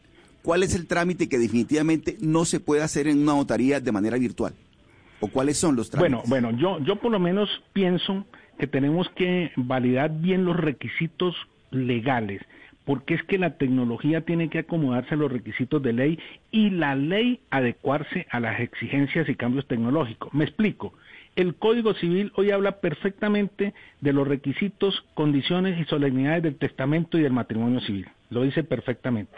¿Cuál 0.44 0.64
es 0.64 0.76
el 0.76 0.88
trámite 0.88 1.28
que 1.28 1.40
definitivamente 1.40 2.18
no 2.22 2.46
se 2.46 2.62
puede 2.62 2.84
hacer 2.84 3.08
en 3.08 3.20
una 3.20 3.34
notaría 3.34 3.82
de 3.82 3.92
manera 3.92 4.18
virtual? 4.18 4.54
¿O 5.26 5.32
cuáles 5.32 5.58
son 5.58 5.76
los 5.76 5.90
trámites? 5.90 6.30
Bueno, 6.30 6.52
bueno, 6.52 6.60
yo, 6.60 6.86
yo 6.86 6.98
por 6.98 7.12
lo 7.12 7.20
menos 7.20 7.50
pienso 7.74 8.26
que 8.60 8.68
tenemos 8.68 9.10
que 9.10 9.52
validar 9.56 10.12
bien 10.20 10.46
los 10.46 10.56
requisitos 10.56 11.36
legales 11.72 12.42
porque 12.86 13.16
es 13.16 13.24
que 13.24 13.38
la 13.38 13.58
tecnología 13.58 14.22
tiene 14.22 14.50
que 14.50 14.60
acomodarse 14.60 15.16
a 15.16 15.18
los 15.18 15.32
requisitos 15.32 15.82
de 15.82 15.92
ley 15.92 16.20
y 16.52 16.70
la 16.70 16.96
ley 16.96 17.42
adecuarse 17.50 18.28
a 18.30 18.40
las 18.40 18.60
exigencias 18.60 19.28
y 19.28 19.36
cambios 19.36 19.68
tecnológicos. 19.68 20.34
Me 20.34 20.46
explico. 20.46 20.94
El 21.36 21.56
Código 21.56 21.94
Civil 21.96 22.32
hoy 22.36 22.52
habla 22.52 22.80
perfectamente 22.80 23.74
de 24.00 24.14
los 24.14 24.26
requisitos, 24.26 25.04
condiciones 25.16 25.78
y 25.80 25.84
solemnidades 25.86 26.44
del 26.44 26.56
testamento 26.56 27.18
y 27.18 27.24
del 27.24 27.34
matrimonio 27.34 27.82
civil. 27.82 28.08
Lo 28.30 28.44
dice 28.44 28.64
perfectamente. 28.64 29.34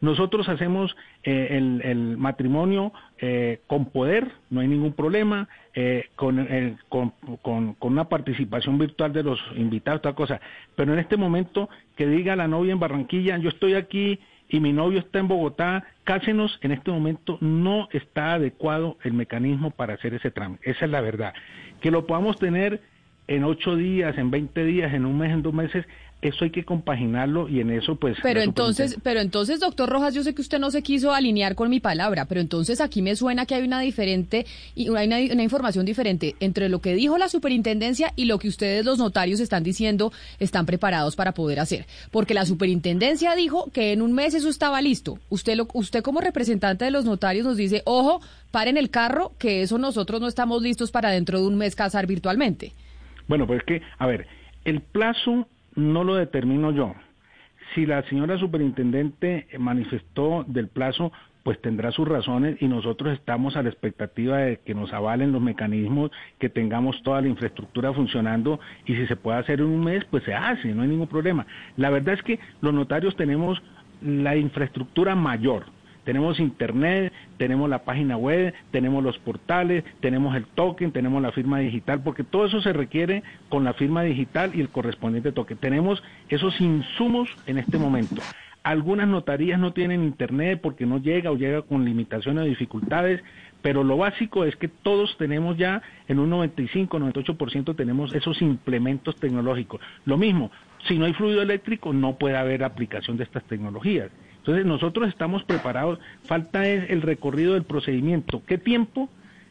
Nosotros 0.00 0.48
hacemos 0.48 0.96
eh, 1.24 1.80
el, 1.84 2.16
matrimonio 2.16 2.92
eh, 3.18 3.60
con 3.66 3.86
poder, 3.86 4.30
no 4.48 4.60
hay 4.60 4.68
ningún 4.68 4.92
problema, 4.92 5.48
eh, 5.74 6.06
con, 6.14 6.46
con, 6.88 7.12
con, 7.42 7.76
una 7.80 8.08
participación 8.08 8.78
virtual 8.78 9.12
de 9.12 9.24
los 9.24 9.40
invitados, 9.56 10.02
toda 10.02 10.14
cosa. 10.14 10.40
Pero 10.76 10.92
en 10.92 11.00
este 11.00 11.16
momento 11.16 11.68
que 11.96 12.06
diga 12.06 12.36
la 12.36 12.48
novia 12.48 12.72
en 12.72 12.80
Barranquilla, 12.80 13.36
yo 13.38 13.48
estoy 13.48 13.74
aquí 13.74 14.20
y 14.50 14.60
mi 14.60 14.72
novio 14.72 14.98
está 14.98 15.20
en 15.20 15.28
Bogotá, 15.28 15.84
cásenos, 16.04 16.58
en 16.62 16.72
este 16.72 16.90
momento 16.90 17.38
no 17.40 17.88
está 17.92 18.34
adecuado 18.34 18.98
el 19.04 19.12
mecanismo 19.12 19.70
para 19.70 19.94
hacer 19.94 20.12
ese 20.12 20.30
trámite. 20.30 20.70
Esa 20.70 20.84
es 20.86 20.90
la 20.90 21.00
verdad. 21.00 21.32
Que 21.80 21.90
lo 21.90 22.06
podamos 22.06 22.36
tener 22.38 22.82
en 23.28 23.44
ocho 23.44 23.76
días, 23.76 24.18
en 24.18 24.32
veinte 24.32 24.64
días, 24.64 24.92
en 24.92 25.06
un 25.06 25.16
mes, 25.18 25.30
en 25.30 25.42
dos 25.42 25.54
meses, 25.54 25.86
eso 26.22 26.44
hay 26.44 26.50
que 26.50 26.64
compaginarlo 26.64 27.48
y 27.48 27.60
en 27.60 27.70
eso 27.70 27.96
pues... 27.96 28.18
Pero 28.22 28.42
entonces, 28.42 28.98
pero 29.02 29.20
entonces, 29.20 29.60
doctor 29.60 29.88
Rojas, 29.88 30.14
yo 30.14 30.22
sé 30.22 30.34
que 30.34 30.42
usted 30.42 30.58
no 30.58 30.70
se 30.70 30.82
quiso 30.82 31.12
alinear 31.12 31.54
con 31.54 31.70
mi 31.70 31.80
palabra, 31.80 32.26
pero 32.26 32.40
entonces 32.40 32.80
aquí 32.80 33.00
me 33.00 33.16
suena 33.16 33.46
que 33.46 33.54
hay 33.54 33.62
una 33.62 33.80
diferente, 33.80 34.46
y 34.74 34.94
hay 34.94 35.06
una, 35.06 35.42
información 35.42 35.86
diferente 35.86 36.36
entre 36.40 36.68
lo 36.68 36.80
que 36.80 36.94
dijo 36.94 37.16
la 37.16 37.28
superintendencia 37.28 38.12
y 38.16 38.26
lo 38.26 38.38
que 38.38 38.48
ustedes 38.48 38.84
los 38.84 38.98
notarios 38.98 39.40
están 39.40 39.62
diciendo 39.62 40.12
están 40.38 40.66
preparados 40.66 41.16
para 41.16 41.32
poder 41.32 41.58
hacer. 41.58 41.86
Porque 42.10 42.34
la 42.34 42.44
superintendencia 42.44 43.34
dijo 43.34 43.70
que 43.72 43.92
en 43.92 44.02
un 44.02 44.12
mes 44.12 44.34
eso 44.34 44.50
estaba 44.50 44.82
listo. 44.82 45.18
Usted, 45.30 45.56
lo, 45.56 45.68
usted 45.72 46.02
como 46.02 46.20
representante 46.20 46.84
de 46.84 46.90
los 46.90 47.06
notarios 47.06 47.46
nos 47.46 47.56
dice, 47.56 47.82
ojo, 47.86 48.20
paren 48.50 48.76
el 48.76 48.90
carro, 48.90 49.32
que 49.38 49.62
eso 49.62 49.78
nosotros 49.78 50.20
no 50.20 50.28
estamos 50.28 50.62
listos 50.62 50.90
para 50.90 51.10
dentro 51.10 51.40
de 51.40 51.46
un 51.46 51.56
mes 51.56 51.74
casar 51.74 52.06
virtualmente. 52.06 52.72
Bueno, 53.26 53.46
pues 53.46 53.60
es 53.60 53.64
que, 53.64 53.82
a 53.98 54.06
ver, 54.06 54.26
el 54.64 54.80
plazo 54.80 55.46
no 55.74 56.04
lo 56.04 56.14
determino 56.14 56.70
yo. 56.72 56.94
Si 57.74 57.86
la 57.86 58.02
señora 58.04 58.38
superintendente 58.38 59.46
manifestó 59.58 60.44
del 60.48 60.68
plazo, 60.68 61.12
pues 61.42 61.60
tendrá 61.60 61.90
sus 61.90 62.06
razones 62.06 62.60
y 62.60 62.68
nosotros 62.68 63.14
estamos 63.14 63.56
a 63.56 63.62
la 63.62 63.70
expectativa 63.70 64.38
de 64.38 64.58
que 64.58 64.74
nos 64.74 64.92
avalen 64.92 65.32
los 65.32 65.40
mecanismos, 65.40 66.10
que 66.38 66.48
tengamos 66.48 67.02
toda 67.02 67.20
la 67.22 67.28
infraestructura 67.28 67.92
funcionando 67.92 68.60
y 68.86 68.94
si 68.94 69.06
se 69.06 69.16
puede 69.16 69.38
hacer 69.38 69.60
en 69.60 69.66
un 69.66 69.84
mes, 69.84 70.04
pues 70.10 70.24
se 70.24 70.34
hace, 70.34 70.74
no 70.74 70.82
hay 70.82 70.88
ningún 70.88 71.06
problema. 71.06 71.46
La 71.76 71.90
verdad 71.90 72.14
es 72.14 72.22
que 72.22 72.38
los 72.60 72.74
notarios 72.74 73.16
tenemos 73.16 73.62
la 74.02 74.36
infraestructura 74.36 75.14
mayor, 75.14 75.64
tenemos 76.04 76.40
internet, 76.40 77.12
tenemos 77.36 77.68
la 77.68 77.84
página 77.84 78.16
web, 78.16 78.54
tenemos 78.70 79.02
los 79.02 79.18
portales, 79.18 79.84
tenemos 80.00 80.34
el 80.36 80.46
token, 80.46 80.92
tenemos 80.92 81.22
la 81.22 81.32
firma 81.32 81.58
digital, 81.58 82.02
porque 82.02 82.24
todo 82.24 82.46
eso 82.46 82.60
se 82.60 82.72
requiere 82.72 83.22
con 83.48 83.64
la 83.64 83.74
firma 83.74 84.02
digital 84.02 84.52
y 84.54 84.60
el 84.60 84.68
correspondiente 84.68 85.32
token. 85.32 85.58
Tenemos 85.58 86.02
esos 86.28 86.60
insumos 86.60 87.28
en 87.46 87.58
este 87.58 87.78
momento. 87.78 88.22
Algunas 88.62 89.08
notarías 89.08 89.58
no 89.58 89.72
tienen 89.72 90.04
internet 90.04 90.60
porque 90.62 90.84
no 90.84 90.98
llega 90.98 91.30
o 91.30 91.36
llega 91.36 91.62
con 91.62 91.84
limitaciones 91.84 92.44
o 92.44 92.46
dificultades, 92.46 93.22
pero 93.62 93.84
lo 93.84 93.96
básico 93.96 94.44
es 94.44 94.56
que 94.56 94.68
todos 94.68 95.16
tenemos 95.16 95.56
ya 95.56 95.82
en 96.08 96.18
un 96.18 96.30
95, 96.30 96.98
98% 96.98 97.74
tenemos 97.74 98.14
esos 98.14 98.42
implementos 98.42 99.16
tecnológicos. 99.16 99.80
Lo 100.04 100.18
mismo, 100.18 100.50
si 100.88 100.98
no 100.98 101.06
hay 101.06 101.14
fluido 101.14 101.40
eléctrico 101.42 101.92
no 101.92 102.16
puede 102.16 102.36
haber 102.36 102.64
aplicación 102.64 103.16
de 103.16 103.24
estas 103.24 103.44
tecnologías. 103.44 104.10
Entonces 104.50 104.66
nosotros 104.66 105.08
estamos 105.08 105.44
preparados, 105.44 106.00
falta 106.24 106.66
es 106.66 106.90
el 106.90 107.02
recorrido 107.02 107.54
del 107.54 107.62
procedimiento. 107.62 108.42
¿Qué 108.48 108.58
tiempo? 108.58 109.08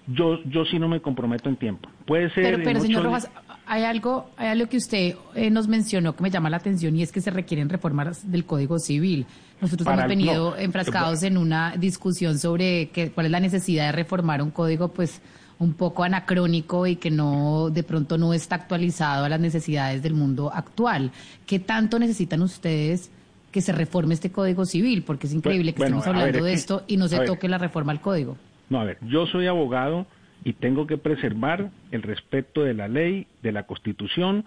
Yo, 0.07 0.43
yo 0.43 0.65
sí 0.65 0.77
no 0.77 0.89
me 0.89 1.01
comprometo 1.01 1.47
en 1.47 1.55
tiempo. 1.55 1.87
Puede 2.05 2.29
ser. 2.31 2.61
Pero, 2.61 2.81
señor 2.81 3.03
Rojas, 3.03 3.29
hay 3.65 3.83
algo, 3.83 4.29
hay 4.35 4.49
algo 4.49 4.67
que 4.67 4.75
usted 4.75 5.15
eh, 5.35 5.49
nos 5.49 5.69
mencionó 5.69 6.17
que 6.17 6.23
me 6.23 6.29
llama 6.29 6.49
la 6.49 6.57
atención 6.57 6.97
y 6.97 7.03
es 7.03 7.13
que 7.13 7.21
se 7.21 7.31
requieren 7.31 7.69
reformas 7.69 8.29
del 8.29 8.43
Código 8.43 8.77
Civil. 8.77 9.25
Nosotros 9.61 9.87
hemos 9.87 10.07
venido 10.07 10.57
enfrascados 10.57 11.23
en 11.23 11.37
una 11.37 11.77
discusión 11.77 12.37
sobre 12.37 12.89
cuál 13.15 13.27
es 13.27 13.31
la 13.31 13.39
necesidad 13.39 13.85
de 13.85 13.91
reformar 13.93 14.41
un 14.41 14.51
código, 14.51 14.89
pues 14.89 15.21
un 15.59 15.75
poco 15.75 16.03
anacrónico 16.03 16.87
y 16.87 16.97
que 16.97 17.09
no 17.09 17.69
de 17.69 17.83
pronto 17.83 18.17
no 18.17 18.33
está 18.33 18.55
actualizado 18.55 19.23
a 19.23 19.29
las 19.29 19.39
necesidades 19.39 20.03
del 20.03 20.13
mundo 20.13 20.51
actual. 20.53 21.11
¿Qué 21.45 21.59
tanto 21.59 21.99
necesitan 21.99 22.41
ustedes 22.41 23.11
que 23.51 23.61
se 23.61 23.71
reforme 23.71 24.13
este 24.13 24.31
Código 24.31 24.65
Civil, 24.65 25.03
porque 25.03 25.27
es 25.27 25.33
increíble 25.33 25.73
que 25.73 25.83
estemos 25.83 26.05
hablando 26.07 26.43
de 26.43 26.53
esto 26.53 26.83
y 26.87 26.97
no 26.97 27.07
se 27.07 27.19
toque 27.25 27.47
la 27.47 27.57
reforma 27.57 27.91
al 27.91 28.01
Código. 28.01 28.37
No, 28.69 28.79
a 28.79 28.83
ver, 28.83 28.97
yo 29.01 29.25
soy 29.25 29.47
abogado 29.47 30.05
y 30.43 30.53
tengo 30.53 30.87
que 30.87 30.97
preservar 30.97 31.69
el 31.91 32.01
respeto 32.03 32.63
de 32.63 32.73
la 32.73 32.87
ley, 32.87 33.27
de 33.41 33.51
la 33.51 33.63
Constitución, 33.63 34.45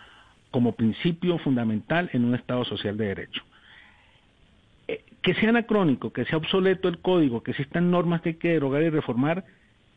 como 0.50 0.72
principio 0.72 1.38
fundamental 1.38 2.10
en 2.12 2.24
un 2.24 2.34
Estado 2.34 2.64
social 2.64 2.96
de 2.96 3.06
derecho. 3.06 3.42
Eh, 4.86 5.04
que 5.22 5.34
sea 5.34 5.48
anacrónico, 5.48 6.12
que 6.12 6.24
sea 6.24 6.38
obsoleto 6.38 6.88
el 6.88 6.98
código, 6.98 7.42
que 7.42 7.52
existan 7.52 7.90
normas 7.90 8.20
que 8.20 8.30
hay 8.30 8.34
que 8.36 8.48
derogar 8.48 8.82
y 8.82 8.90
reformar, 8.90 9.44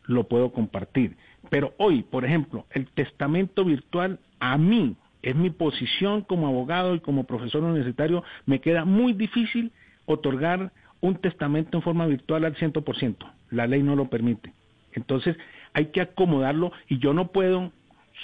lo 0.06 0.24
puedo 0.24 0.52
compartir. 0.52 1.16
Pero 1.50 1.74
hoy, 1.78 2.02
por 2.02 2.24
ejemplo, 2.24 2.66
el 2.70 2.86
testamento 2.88 3.64
virtual 3.64 4.18
a 4.40 4.56
mí 4.58 4.96
es 5.26 5.34
mi 5.34 5.50
posición 5.50 6.22
como 6.22 6.46
abogado 6.46 6.94
y 6.94 7.00
como 7.00 7.24
profesor 7.24 7.64
universitario, 7.64 8.22
me 8.46 8.60
queda 8.60 8.84
muy 8.84 9.12
difícil 9.12 9.72
otorgar 10.04 10.70
un 11.00 11.16
testamento 11.16 11.76
en 11.76 11.82
forma 11.82 12.06
virtual 12.06 12.44
al 12.44 12.54
100%. 12.54 13.16
La 13.50 13.66
ley 13.66 13.82
no 13.82 13.96
lo 13.96 14.08
permite. 14.08 14.52
Entonces, 14.92 15.36
hay 15.72 15.86
que 15.86 16.00
acomodarlo 16.00 16.70
y 16.88 17.00
yo 17.00 17.12
no 17.12 17.32
puedo, 17.32 17.72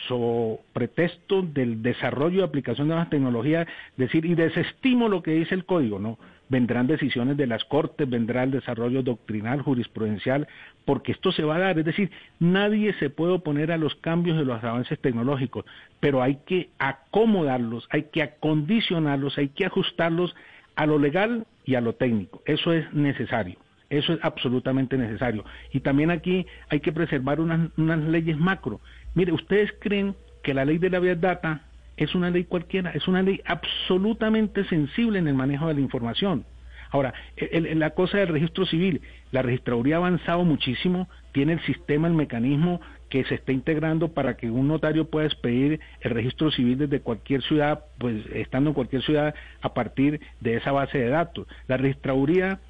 so 0.08 0.60
pretexto 0.72 1.42
del 1.42 1.82
desarrollo 1.82 2.40
y 2.40 2.42
aplicación 2.42 2.88
de 2.88 2.94
nuevas 2.94 3.10
tecnologías, 3.10 3.66
decir 3.96 4.24
y 4.24 4.34
desestimo 4.34 5.08
lo 5.08 5.22
que 5.22 5.32
dice 5.32 5.54
el 5.54 5.64
código, 5.64 5.98
no 5.98 6.18
vendrán 6.52 6.86
decisiones 6.86 7.38
de 7.38 7.46
las 7.46 7.64
Cortes, 7.64 8.08
vendrá 8.08 8.42
el 8.42 8.50
desarrollo 8.50 9.02
doctrinal, 9.02 9.62
jurisprudencial, 9.62 10.46
porque 10.84 11.12
esto 11.12 11.32
se 11.32 11.44
va 11.44 11.56
a 11.56 11.60
dar. 11.60 11.78
Es 11.78 11.86
decir, 11.86 12.10
nadie 12.40 12.92
se 13.00 13.08
puede 13.08 13.32
oponer 13.32 13.72
a 13.72 13.78
los 13.78 13.94
cambios 13.96 14.36
de 14.36 14.44
los 14.44 14.62
avances 14.62 14.98
tecnológicos, 15.00 15.64
pero 15.98 16.22
hay 16.22 16.40
que 16.44 16.68
acomodarlos, 16.78 17.88
hay 17.90 18.04
que 18.12 18.22
acondicionarlos, 18.22 19.38
hay 19.38 19.48
que 19.48 19.64
ajustarlos 19.64 20.36
a 20.76 20.84
lo 20.84 20.98
legal 20.98 21.46
y 21.64 21.74
a 21.74 21.80
lo 21.80 21.94
técnico. 21.94 22.42
Eso 22.44 22.74
es 22.74 22.92
necesario. 22.92 23.56
Eso 23.88 24.14
es 24.14 24.20
absolutamente 24.22 24.96
necesario. 24.96 25.44
Y 25.70 25.80
también 25.80 26.10
aquí 26.10 26.46
hay 26.68 26.80
que 26.80 26.92
preservar 26.92 27.40
unas, 27.40 27.70
unas 27.76 28.00
leyes 28.00 28.38
macro. 28.38 28.80
Mire, 29.14 29.32
¿ustedes 29.32 29.72
creen 29.80 30.14
que 30.42 30.54
la 30.54 30.64
ley 30.64 30.78
de 30.78 30.90
la 30.90 31.00
Data 31.14 31.62
es 31.96 32.14
una 32.14 32.30
ley 32.30 32.44
cualquiera, 32.44 32.90
es 32.90 33.06
una 33.08 33.22
ley 33.22 33.40
absolutamente 33.44 34.64
sensible 34.64 35.18
en 35.18 35.28
el 35.28 35.34
manejo 35.34 35.68
de 35.68 35.74
la 35.74 35.80
información. 35.80 36.44
Ahora, 36.90 37.14
la 37.38 37.90
cosa 37.90 38.18
del 38.18 38.28
registro 38.28 38.66
civil, 38.66 39.00
la 39.30 39.40
registraduría 39.40 39.94
ha 39.94 39.98
avanzado 39.98 40.44
muchísimo, 40.44 41.08
tiene 41.32 41.54
el 41.54 41.60
sistema, 41.62 42.06
el 42.06 42.12
mecanismo 42.12 42.82
que 43.08 43.24
se 43.24 43.36
está 43.36 43.52
integrando 43.52 44.08
para 44.08 44.36
que 44.36 44.50
un 44.50 44.68
notario 44.68 45.08
pueda 45.08 45.26
expedir 45.26 45.80
el 46.00 46.10
registro 46.10 46.50
civil 46.50 46.78
desde 46.78 47.00
cualquier 47.00 47.42
ciudad, 47.42 47.84
pues 47.98 48.26
estando 48.34 48.70
en 48.70 48.74
cualquier 48.74 49.02
ciudad 49.02 49.34
a 49.62 49.72
partir 49.72 50.20
de 50.40 50.56
esa 50.56 50.72
base 50.72 50.98
de 50.98 51.08
datos. 51.08 51.46
La 51.66 51.78
registraduría 51.78 52.60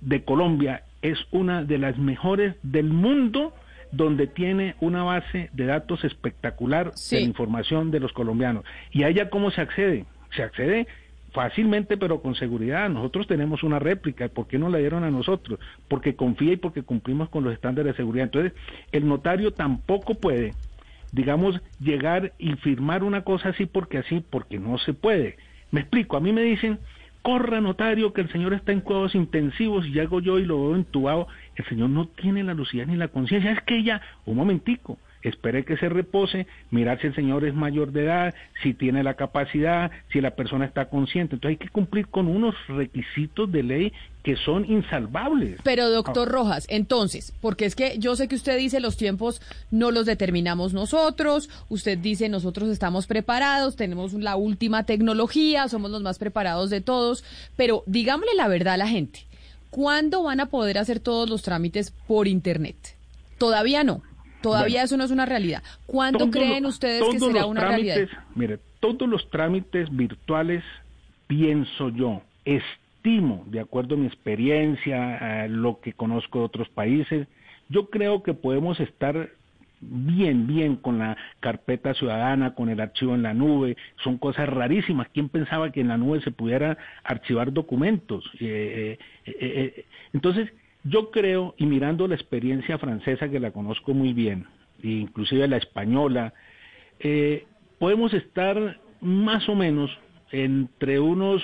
de 0.00 0.24
Colombia 0.24 0.82
es 1.02 1.18
una 1.30 1.62
de 1.62 1.76
las 1.76 1.98
mejores 1.98 2.56
del 2.62 2.88
mundo 2.88 3.52
donde 3.92 4.26
tiene 4.26 4.74
una 4.80 5.02
base 5.02 5.50
de 5.52 5.66
datos 5.66 6.04
espectacular 6.04 6.92
de 7.10 7.20
información 7.20 7.90
de 7.90 8.00
los 8.00 8.12
colombianos. 8.12 8.64
¿Y 8.92 9.02
a 9.02 9.08
ella 9.08 9.30
cómo 9.30 9.50
se 9.50 9.60
accede? 9.60 10.04
Se 10.34 10.42
accede 10.42 10.86
fácilmente, 11.32 11.98
pero 11.98 12.22
con 12.22 12.34
seguridad. 12.34 12.88
Nosotros 12.88 13.26
tenemos 13.26 13.62
una 13.62 13.78
réplica. 13.78 14.28
¿Por 14.28 14.46
qué 14.46 14.58
no 14.58 14.70
la 14.70 14.78
dieron 14.78 15.04
a 15.04 15.10
nosotros? 15.10 15.60
Porque 15.86 16.16
confía 16.16 16.54
y 16.54 16.56
porque 16.56 16.82
cumplimos 16.82 17.28
con 17.28 17.44
los 17.44 17.52
estándares 17.52 17.92
de 17.92 17.96
seguridad. 17.98 18.24
Entonces, 18.24 18.52
el 18.90 19.06
notario 19.06 19.52
tampoco 19.52 20.14
puede, 20.14 20.54
digamos, 21.12 21.60
llegar 21.78 22.32
y 22.38 22.54
firmar 22.54 23.04
una 23.04 23.22
cosa 23.22 23.50
así 23.50 23.66
porque 23.66 23.98
así, 23.98 24.24
porque 24.30 24.58
no 24.58 24.78
se 24.78 24.94
puede. 24.94 25.36
Me 25.70 25.80
explico, 25.80 26.16
a 26.16 26.20
mí 26.20 26.32
me 26.32 26.42
dicen, 26.42 26.78
corra 27.26 27.60
notario 27.60 28.12
que 28.12 28.20
el 28.20 28.30
señor 28.30 28.54
está 28.54 28.70
en 28.70 28.80
cuidados 28.80 29.16
intensivos 29.16 29.84
y 29.84 29.98
hago 29.98 30.20
yo 30.20 30.38
y 30.38 30.44
lo 30.44 30.62
veo 30.62 30.76
entubado, 30.76 31.26
el 31.56 31.64
señor 31.64 31.90
no 31.90 32.06
tiene 32.06 32.44
la 32.44 32.54
lucidez 32.54 32.86
ni 32.86 32.94
la 32.94 33.08
conciencia, 33.08 33.50
es 33.50 33.60
que 33.62 33.78
ella, 33.78 34.00
un 34.26 34.36
momentico, 34.36 34.96
espere 35.22 35.64
que 35.64 35.76
se 35.76 35.88
repose, 35.88 36.46
mirar 36.70 37.00
si 37.00 37.08
el 37.08 37.14
señor 37.14 37.44
es 37.44 37.54
mayor 37.54 37.92
de 37.92 38.04
edad, 38.04 38.34
si 38.62 38.74
tiene 38.74 39.02
la 39.02 39.14
capacidad, 39.14 39.90
si 40.12 40.20
la 40.20 40.32
persona 40.32 40.64
está 40.64 40.88
consciente. 40.88 41.34
Entonces 41.34 41.58
hay 41.58 41.66
que 41.66 41.72
cumplir 41.72 42.08
con 42.08 42.28
unos 42.28 42.54
requisitos 42.68 43.50
de 43.50 43.62
ley 43.62 43.92
que 44.26 44.36
son 44.36 44.68
insalvables. 44.68 45.60
Pero 45.62 45.88
doctor 45.88 46.28
Rojas, 46.28 46.66
entonces, 46.68 47.32
porque 47.40 47.64
es 47.64 47.76
que 47.76 47.96
yo 47.98 48.16
sé 48.16 48.26
que 48.26 48.34
usted 48.34 48.58
dice 48.58 48.80
los 48.80 48.96
tiempos 48.96 49.40
no 49.70 49.92
los 49.92 50.04
determinamos 50.04 50.72
nosotros, 50.72 51.48
usted 51.68 51.96
dice 51.96 52.28
nosotros 52.28 52.68
estamos 52.68 53.06
preparados, 53.06 53.76
tenemos 53.76 54.14
la 54.14 54.34
última 54.34 54.84
tecnología, 54.84 55.68
somos 55.68 55.92
los 55.92 56.02
más 56.02 56.18
preparados 56.18 56.70
de 56.70 56.80
todos, 56.80 57.22
pero 57.54 57.84
digámosle 57.86 58.34
la 58.34 58.48
verdad 58.48 58.74
a 58.74 58.78
la 58.78 58.88
gente, 58.88 59.20
¿cuándo 59.70 60.24
van 60.24 60.40
a 60.40 60.46
poder 60.46 60.78
hacer 60.78 60.98
todos 60.98 61.30
los 61.30 61.42
trámites 61.42 61.92
por 61.92 62.26
Internet? 62.26 62.96
Todavía 63.38 63.84
no. 63.84 64.02
Todavía 64.46 64.82
eso 64.82 64.96
no 64.96 65.04
es 65.04 65.10
una 65.10 65.26
realidad. 65.26 65.62
¿Cuándo 65.86 66.30
creen 66.30 66.66
ustedes 66.66 67.02
que 67.10 67.18
será 67.18 67.46
una 67.46 67.68
realidad? 67.68 68.08
Mire, 68.34 68.58
todos 68.80 69.08
los 69.08 69.28
trámites 69.30 69.88
virtuales, 69.94 70.62
pienso 71.26 71.88
yo, 71.88 72.22
estimo, 72.44 73.44
de 73.46 73.60
acuerdo 73.60 73.96
a 73.96 73.98
mi 73.98 74.06
experiencia, 74.06 75.42
a 75.42 75.48
lo 75.48 75.80
que 75.80 75.92
conozco 75.92 76.38
de 76.38 76.44
otros 76.44 76.68
países, 76.68 77.26
yo 77.68 77.90
creo 77.90 78.22
que 78.22 78.34
podemos 78.34 78.78
estar 78.78 79.30
bien, 79.80 80.46
bien 80.46 80.76
con 80.76 80.98
la 80.98 81.16
carpeta 81.40 81.94
ciudadana, 81.94 82.54
con 82.54 82.68
el 82.68 82.80
archivo 82.80 83.14
en 83.14 83.22
la 83.22 83.34
nube, 83.34 83.76
son 84.02 84.18
cosas 84.18 84.48
rarísimas. 84.48 85.08
¿Quién 85.12 85.28
pensaba 85.28 85.72
que 85.72 85.80
en 85.80 85.88
la 85.88 85.98
nube 85.98 86.20
se 86.22 86.30
pudiera 86.30 86.78
archivar 87.02 87.52
documentos? 87.52 88.24
Eh, 88.40 88.98
eh, 89.26 89.36
eh, 89.40 89.84
entonces, 90.12 90.50
yo 90.88 91.10
creo, 91.10 91.54
y 91.58 91.66
mirando 91.66 92.06
la 92.08 92.14
experiencia 92.14 92.78
francesa 92.78 93.28
que 93.28 93.40
la 93.40 93.50
conozco 93.50 93.94
muy 93.94 94.12
bien, 94.12 94.46
e 94.82 94.88
inclusive 94.88 95.48
la 95.48 95.56
española, 95.56 96.34
podemos 97.78 98.12
estar 98.14 98.78
más 99.00 99.48
o 99.48 99.54
menos 99.54 99.90
entre 100.32 100.98
unos 100.98 101.42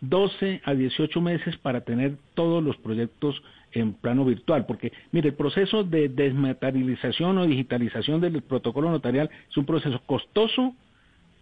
12 0.00 0.60
a 0.64 0.74
18 0.74 1.20
meses 1.20 1.56
para 1.58 1.82
tener 1.82 2.16
todos 2.34 2.62
los 2.62 2.76
proyectos 2.76 3.42
en 3.72 3.94
plano 3.94 4.24
virtual, 4.24 4.66
porque 4.66 4.92
mire, 5.12 5.30
el 5.30 5.34
proceso 5.34 5.84
de 5.84 6.08
desmaterialización 6.08 7.38
o 7.38 7.46
digitalización 7.46 8.20
del 8.20 8.42
protocolo 8.42 8.90
notarial 8.90 9.30
es 9.50 9.56
un 9.56 9.66
proceso 9.66 10.00
costoso, 10.06 10.74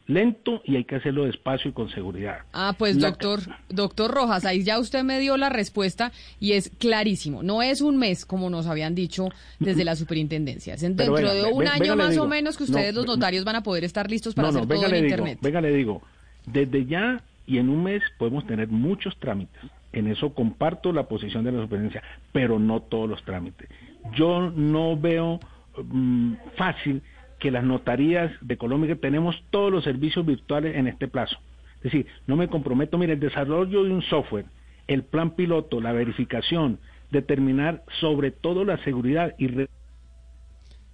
lento 0.06 0.60
y 0.64 0.76
hay 0.76 0.84
que 0.84 0.96
hacerlo 0.96 1.24
despacio 1.24 1.70
y 1.70 1.72
con 1.72 1.88
seguridad. 1.90 2.40
Ah, 2.52 2.74
pues 2.78 2.98
doctor, 2.98 3.40
doctor 3.68 4.10
Rojas, 4.10 4.44
ahí 4.44 4.62
ya 4.62 4.78
usted 4.78 5.02
me 5.02 5.18
dio 5.18 5.36
la 5.36 5.48
respuesta 5.48 6.12
y 6.40 6.52
es 6.52 6.70
clarísimo. 6.78 7.42
No 7.42 7.62
es 7.62 7.80
un 7.80 7.96
mes, 7.96 8.26
como 8.26 8.50
nos 8.50 8.66
habían 8.66 8.94
dicho 8.94 9.28
desde 9.58 9.84
la 9.84 9.96
superintendencia. 9.96 10.74
Es 10.74 10.82
dentro 10.82 11.16
de 11.16 11.44
un 11.44 11.66
año 11.66 11.96
más 11.96 12.16
o 12.18 12.26
menos 12.26 12.56
que 12.56 12.64
ustedes 12.64 12.94
los 12.94 13.06
notarios 13.06 13.44
van 13.44 13.56
a 13.56 13.62
poder 13.62 13.84
estar 13.84 14.10
listos 14.10 14.34
para 14.34 14.48
hacer 14.48 14.66
todo 14.66 14.86
en 14.86 15.04
Internet. 15.04 15.38
Venga, 15.40 15.60
le 15.60 15.72
digo, 15.72 16.02
desde 16.46 16.84
ya 16.86 17.22
y 17.46 17.58
en 17.58 17.68
un 17.68 17.84
mes 17.84 18.02
podemos 18.18 18.46
tener 18.46 18.68
muchos 18.68 19.16
trámites. 19.18 19.62
En 19.92 20.08
eso 20.08 20.34
comparto 20.34 20.92
la 20.92 21.04
posición 21.04 21.44
de 21.44 21.52
la 21.52 21.62
superintendencia, 21.62 22.02
pero 22.32 22.58
no 22.58 22.80
todos 22.80 23.08
los 23.08 23.22
trámites. 23.22 23.68
Yo 24.14 24.50
no 24.50 24.98
veo 24.98 25.38
mm, 25.82 26.34
fácil 26.56 27.00
que 27.44 27.50
las 27.50 27.62
notarías 27.62 28.32
de 28.40 28.56
Colombia 28.56 28.96
tenemos 28.96 29.36
todos 29.50 29.70
los 29.70 29.84
servicios 29.84 30.24
virtuales 30.24 30.76
en 30.76 30.86
este 30.86 31.08
plazo. 31.08 31.36
Es 31.76 31.92
decir, 31.92 32.06
no 32.26 32.36
me 32.36 32.48
comprometo, 32.48 32.96
mire, 32.96 33.12
el 33.12 33.20
desarrollo 33.20 33.84
de 33.84 33.90
un 33.90 34.00
software, 34.00 34.46
el 34.86 35.02
plan 35.02 35.32
piloto, 35.32 35.78
la 35.82 35.92
verificación, 35.92 36.78
determinar 37.10 37.82
sobre 38.00 38.30
todo 38.30 38.64
la 38.64 38.78
seguridad 38.78 39.34
y 39.36 39.48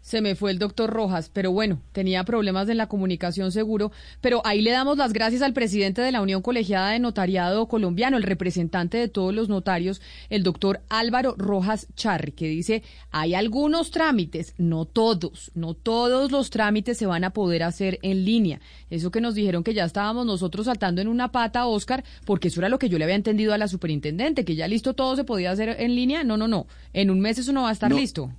se 0.01 0.21
me 0.21 0.35
fue 0.35 0.51
el 0.51 0.59
doctor 0.59 0.91
Rojas, 0.91 1.31
pero 1.33 1.53
bueno, 1.53 1.81
tenía 1.93 2.25
problemas 2.25 2.69
en 2.69 2.79
la 2.79 2.89
comunicación 2.89 3.53
seguro, 3.53 3.93
pero 4.21 4.41
ahí 4.45 4.63
le 4.63 4.71
damos 4.71 4.97
las 4.97 5.13
gracias 5.13 5.43
al 5.43 5.53
presidente 5.53 6.03
de 6.03 6.13
la 6.13 6.23
Unión 6.23 6.43
Colegiada 6.43 6.91
de 6.91 6.99
Notariado 6.99 7.67
Colombiano, 7.69 8.17
el 8.17 8.23
representante 8.23 8.99
de 8.99 9.09
todos 9.09 9.35
los 9.35 9.49
notarios, 9.49 10.01
el 10.29 10.43
doctor 10.43 10.81
Álvaro 10.89 11.35
Rojas 11.37 11.87
Charri, 11.95 12.33
que 12.33 12.49
dice, 12.49 12.83
hay 13.11 13.35
algunos 13.35 13.91
trámites, 13.91 14.55
no 14.59 14.85
todos, 14.85 15.51
no 15.55 15.75
todos 15.75 16.33
los 16.33 16.51
trámites 16.51 16.99
se 16.99 17.07
van 17.07 17.25
a 17.25 17.31
poder 17.31 17.63
hacer 17.63 17.99
en 18.03 18.25
línea. 18.25 18.61
Eso 18.89 19.11
que 19.11 19.21
nos 19.21 19.35
dijeron 19.35 19.63
que 19.63 19.75
ya 19.75 19.85
estábamos 19.85 20.27
nosotros 20.27 20.67
saltando 20.67 21.01
en 21.01 21.09
una 21.09 21.31
pata, 21.31 21.67
Oscar, 21.67 22.05
porque 22.25 22.49
eso 22.49 22.61
era 22.61 22.69
lo 22.69 22.79
que 22.79 22.89
yo 22.89 22.99
le 22.99 23.05
había 23.05 23.17
entendido 23.17 23.53
a 23.53 23.59
la 23.59 23.69
superintendente, 23.69 24.45
que 24.45 24.57
ya 24.57 24.69
listo 24.69 24.95
todo 24.95 25.17
se 25.17 25.25
podía 25.25 25.51
hacer 25.51 25.77
en 25.79 25.95
línea. 25.95 26.25
No, 26.25 26.37
no, 26.37 26.49
no, 26.49 26.67
en 26.93 27.11
un 27.11 27.21
mes 27.21 27.39
eso 27.39 27.53
no 27.53 27.63
va 27.63 27.69
a 27.69 27.73
estar 27.73 27.93
listo. 27.93 28.31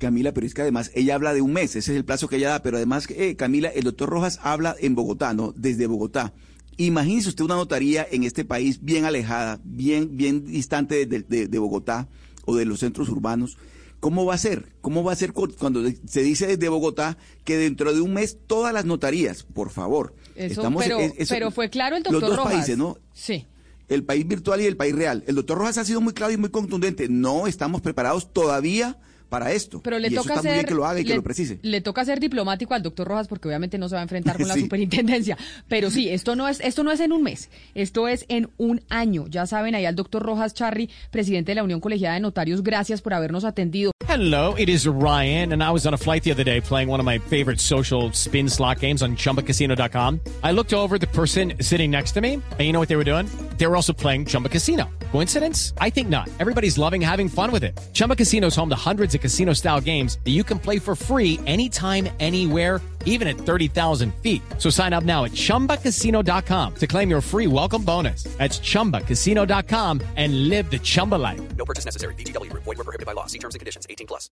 Camila, 0.00 0.32
pero 0.32 0.46
es 0.46 0.54
que 0.54 0.62
además 0.62 0.90
ella 0.94 1.14
habla 1.14 1.32
de 1.32 1.42
un 1.42 1.52
mes, 1.52 1.76
ese 1.76 1.92
es 1.92 1.96
el 1.96 2.04
plazo 2.04 2.26
que 2.26 2.36
ella 2.36 2.48
da, 2.48 2.62
pero 2.62 2.78
además, 2.78 3.06
eh, 3.10 3.36
Camila, 3.36 3.68
el 3.68 3.84
doctor 3.84 4.08
Rojas 4.08 4.40
habla 4.42 4.74
en 4.80 4.96
Bogotá, 4.96 5.32
¿no? 5.34 5.54
Desde 5.56 5.86
Bogotá. 5.86 6.32
Imagínese 6.76 7.28
usted 7.28 7.44
una 7.44 7.54
notaría 7.54 8.06
en 8.10 8.24
este 8.24 8.44
país 8.44 8.82
bien 8.82 9.04
alejada, 9.04 9.60
bien, 9.62 10.16
bien 10.16 10.46
distante 10.46 11.06
de, 11.06 11.58
Bogotá 11.58 12.08
o 12.46 12.56
de 12.56 12.64
los 12.64 12.80
centros 12.80 13.08
urbanos. 13.10 13.58
¿Cómo 14.00 14.24
va 14.24 14.34
a 14.34 14.38
ser? 14.38 14.72
¿Cómo 14.80 15.04
va 15.04 15.12
a 15.12 15.16
ser 15.16 15.34
cuando 15.34 15.82
se 16.06 16.22
dice 16.22 16.46
desde 16.46 16.70
Bogotá 16.70 17.18
que 17.44 17.58
dentro 17.58 17.92
de 17.92 18.00
un 18.00 18.14
mes 18.14 18.38
todas 18.46 18.72
las 18.72 18.86
notarías, 18.86 19.42
por 19.42 19.68
favor? 19.68 20.14
Estamos, 20.34 20.82
pero, 20.82 20.98
pero 21.28 21.50
fue 21.50 21.68
claro 21.68 21.96
el 21.96 22.02
doctor 22.02 22.22
Los 22.22 22.36
dos 22.36 22.46
países, 22.46 22.76
¿no? 22.76 22.96
Sí 23.12 23.46
el 23.90 24.04
país 24.04 24.26
virtual 24.26 24.60
y 24.60 24.66
el 24.66 24.76
país 24.76 24.94
real. 24.94 25.24
El 25.26 25.34
doctor 25.34 25.58
Rojas 25.58 25.76
ha 25.76 25.84
sido 25.84 26.00
muy 26.00 26.12
claro 26.12 26.32
y 26.32 26.36
muy 26.36 26.50
contundente. 26.50 27.08
No 27.08 27.48
estamos 27.48 27.80
preparados 27.80 28.32
todavía 28.32 29.00
para 29.30 29.52
esto. 29.52 29.80
Pero 29.82 29.98
le 29.98 30.10
toca 30.10 30.42
ser, 30.42 30.66
que 30.66 30.74
lo 30.74 30.84
haga 30.84 31.00
y 31.00 31.04
que 31.04 31.14
lo 31.14 31.22
precise. 31.22 31.58
Le 31.62 31.80
toca 31.80 32.04
ser 32.04 32.20
diplomático 32.20 32.74
al 32.74 32.82
doctor 32.82 33.08
Rojas 33.08 33.28
porque 33.28 33.48
obviamente 33.48 33.78
no 33.78 33.88
se 33.88 33.94
va 33.94 34.00
a 34.00 34.02
enfrentar 34.02 34.36
con 34.36 34.48
la 34.48 34.54
superintendencia. 34.58 35.38
Pero 35.68 35.90
sí, 35.90 36.10
esto 36.10 36.36
no 36.36 36.48
es 36.48 36.60
esto 36.60 36.82
no 36.84 36.92
es 36.92 37.00
en 37.00 37.12
un 37.12 37.22
mes, 37.22 37.48
esto 37.74 38.08
es 38.08 38.26
en 38.28 38.50
un 38.58 38.82
año. 38.90 39.26
Ya 39.28 39.46
saben 39.46 39.74
ahí 39.74 39.86
al 39.86 39.96
doctor 39.96 40.22
Rojas 40.22 40.52
Charry, 40.52 40.90
presidente 41.10 41.52
de 41.52 41.54
la 41.56 41.62
Unión 41.62 41.80
Colegiada 41.80 42.14
de 42.14 42.20
Notarios, 42.20 42.62
gracias 42.62 43.00
por 43.00 43.14
habernos 43.14 43.44
atendido. 43.44 43.92
Hello, 44.08 44.56
it 44.58 44.68
is 44.68 44.88
Ryan 44.88 45.52
and 45.52 45.62
I 45.62 45.70
was 45.70 45.86
on 45.86 45.94
a 45.94 45.96
flight 45.96 46.24
the 46.24 46.32
other 46.32 46.42
day 46.42 46.60
playing 46.60 46.88
one 46.88 46.98
of 46.98 47.06
my 47.06 47.18
favorite 47.18 47.60
social 47.60 48.10
spin 48.12 48.48
slot 48.48 48.80
games 48.80 49.02
on 49.02 49.14
chumbacasino.com. 49.14 50.20
I 50.42 50.50
looked 50.50 50.74
over 50.74 50.98
the 50.98 51.06
person 51.06 51.52
sitting 51.60 51.92
next 51.92 52.12
to 52.12 52.20
me 52.20 52.34
and 52.34 52.60
you 52.60 52.72
know 52.72 52.80
what 52.80 52.88
they 52.88 52.96
were 52.96 53.04
doing? 53.04 53.26
They 53.56 53.68
were 53.68 53.76
also 53.76 53.92
playing 53.92 54.26
Chumba 54.26 54.48
Casino. 54.48 54.88
Coincidence? 55.12 55.74
I 55.80 55.90
think 55.90 56.08
not. 56.08 56.28
Everybody's 56.40 56.76
loving 56.76 57.00
having 57.00 57.28
fun 57.28 57.52
with 57.52 57.62
it. 57.62 57.78
Chumba 57.92 58.16
Casino 58.16 58.48
is 58.48 58.56
home 58.56 58.68
to 58.70 58.74
hundreds 58.74 59.14
of 59.14 59.19
casino 59.20 59.52
style 59.52 59.80
games 59.80 60.18
that 60.24 60.32
you 60.32 60.42
can 60.42 60.58
play 60.58 60.80
for 60.80 60.96
free 60.96 61.38
anytime, 61.46 62.08
anywhere, 62.18 62.80
even 63.04 63.28
at 63.28 63.36
30,000 63.36 64.12
feet. 64.16 64.42
So 64.58 64.70
sign 64.70 64.92
up 64.92 65.04
now 65.04 65.24
at 65.24 65.32
chumbacasino.com 65.32 66.74
to 66.74 66.86
claim 66.88 67.10
your 67.10 67.20
free 67.20 67.46
welcome 67.46 67.84
bonus. 67.84 68.24
That's 68.38 68.58
chumbacasino.com 68.58 70.00
and 70.16 70.48
live 70.48 70.68
the 70.70 70.80
Chumba 70.80 71.14
life. 71.14 71.40
No 71.56 71.64
purchase 71.64 71.84
necessary. 71.84 72.14
DTW, 72.14 72.52
void, 72.62 72.76
prohibited 72.76 73.06
by 73.06 73.12
law. 73.12 73.26
See 73.26 73.38
terms 73.38 73.54
and 73.54 73.60
conditions 73.60 73.86
18 73.88 74.06
plus. 74.06 74.28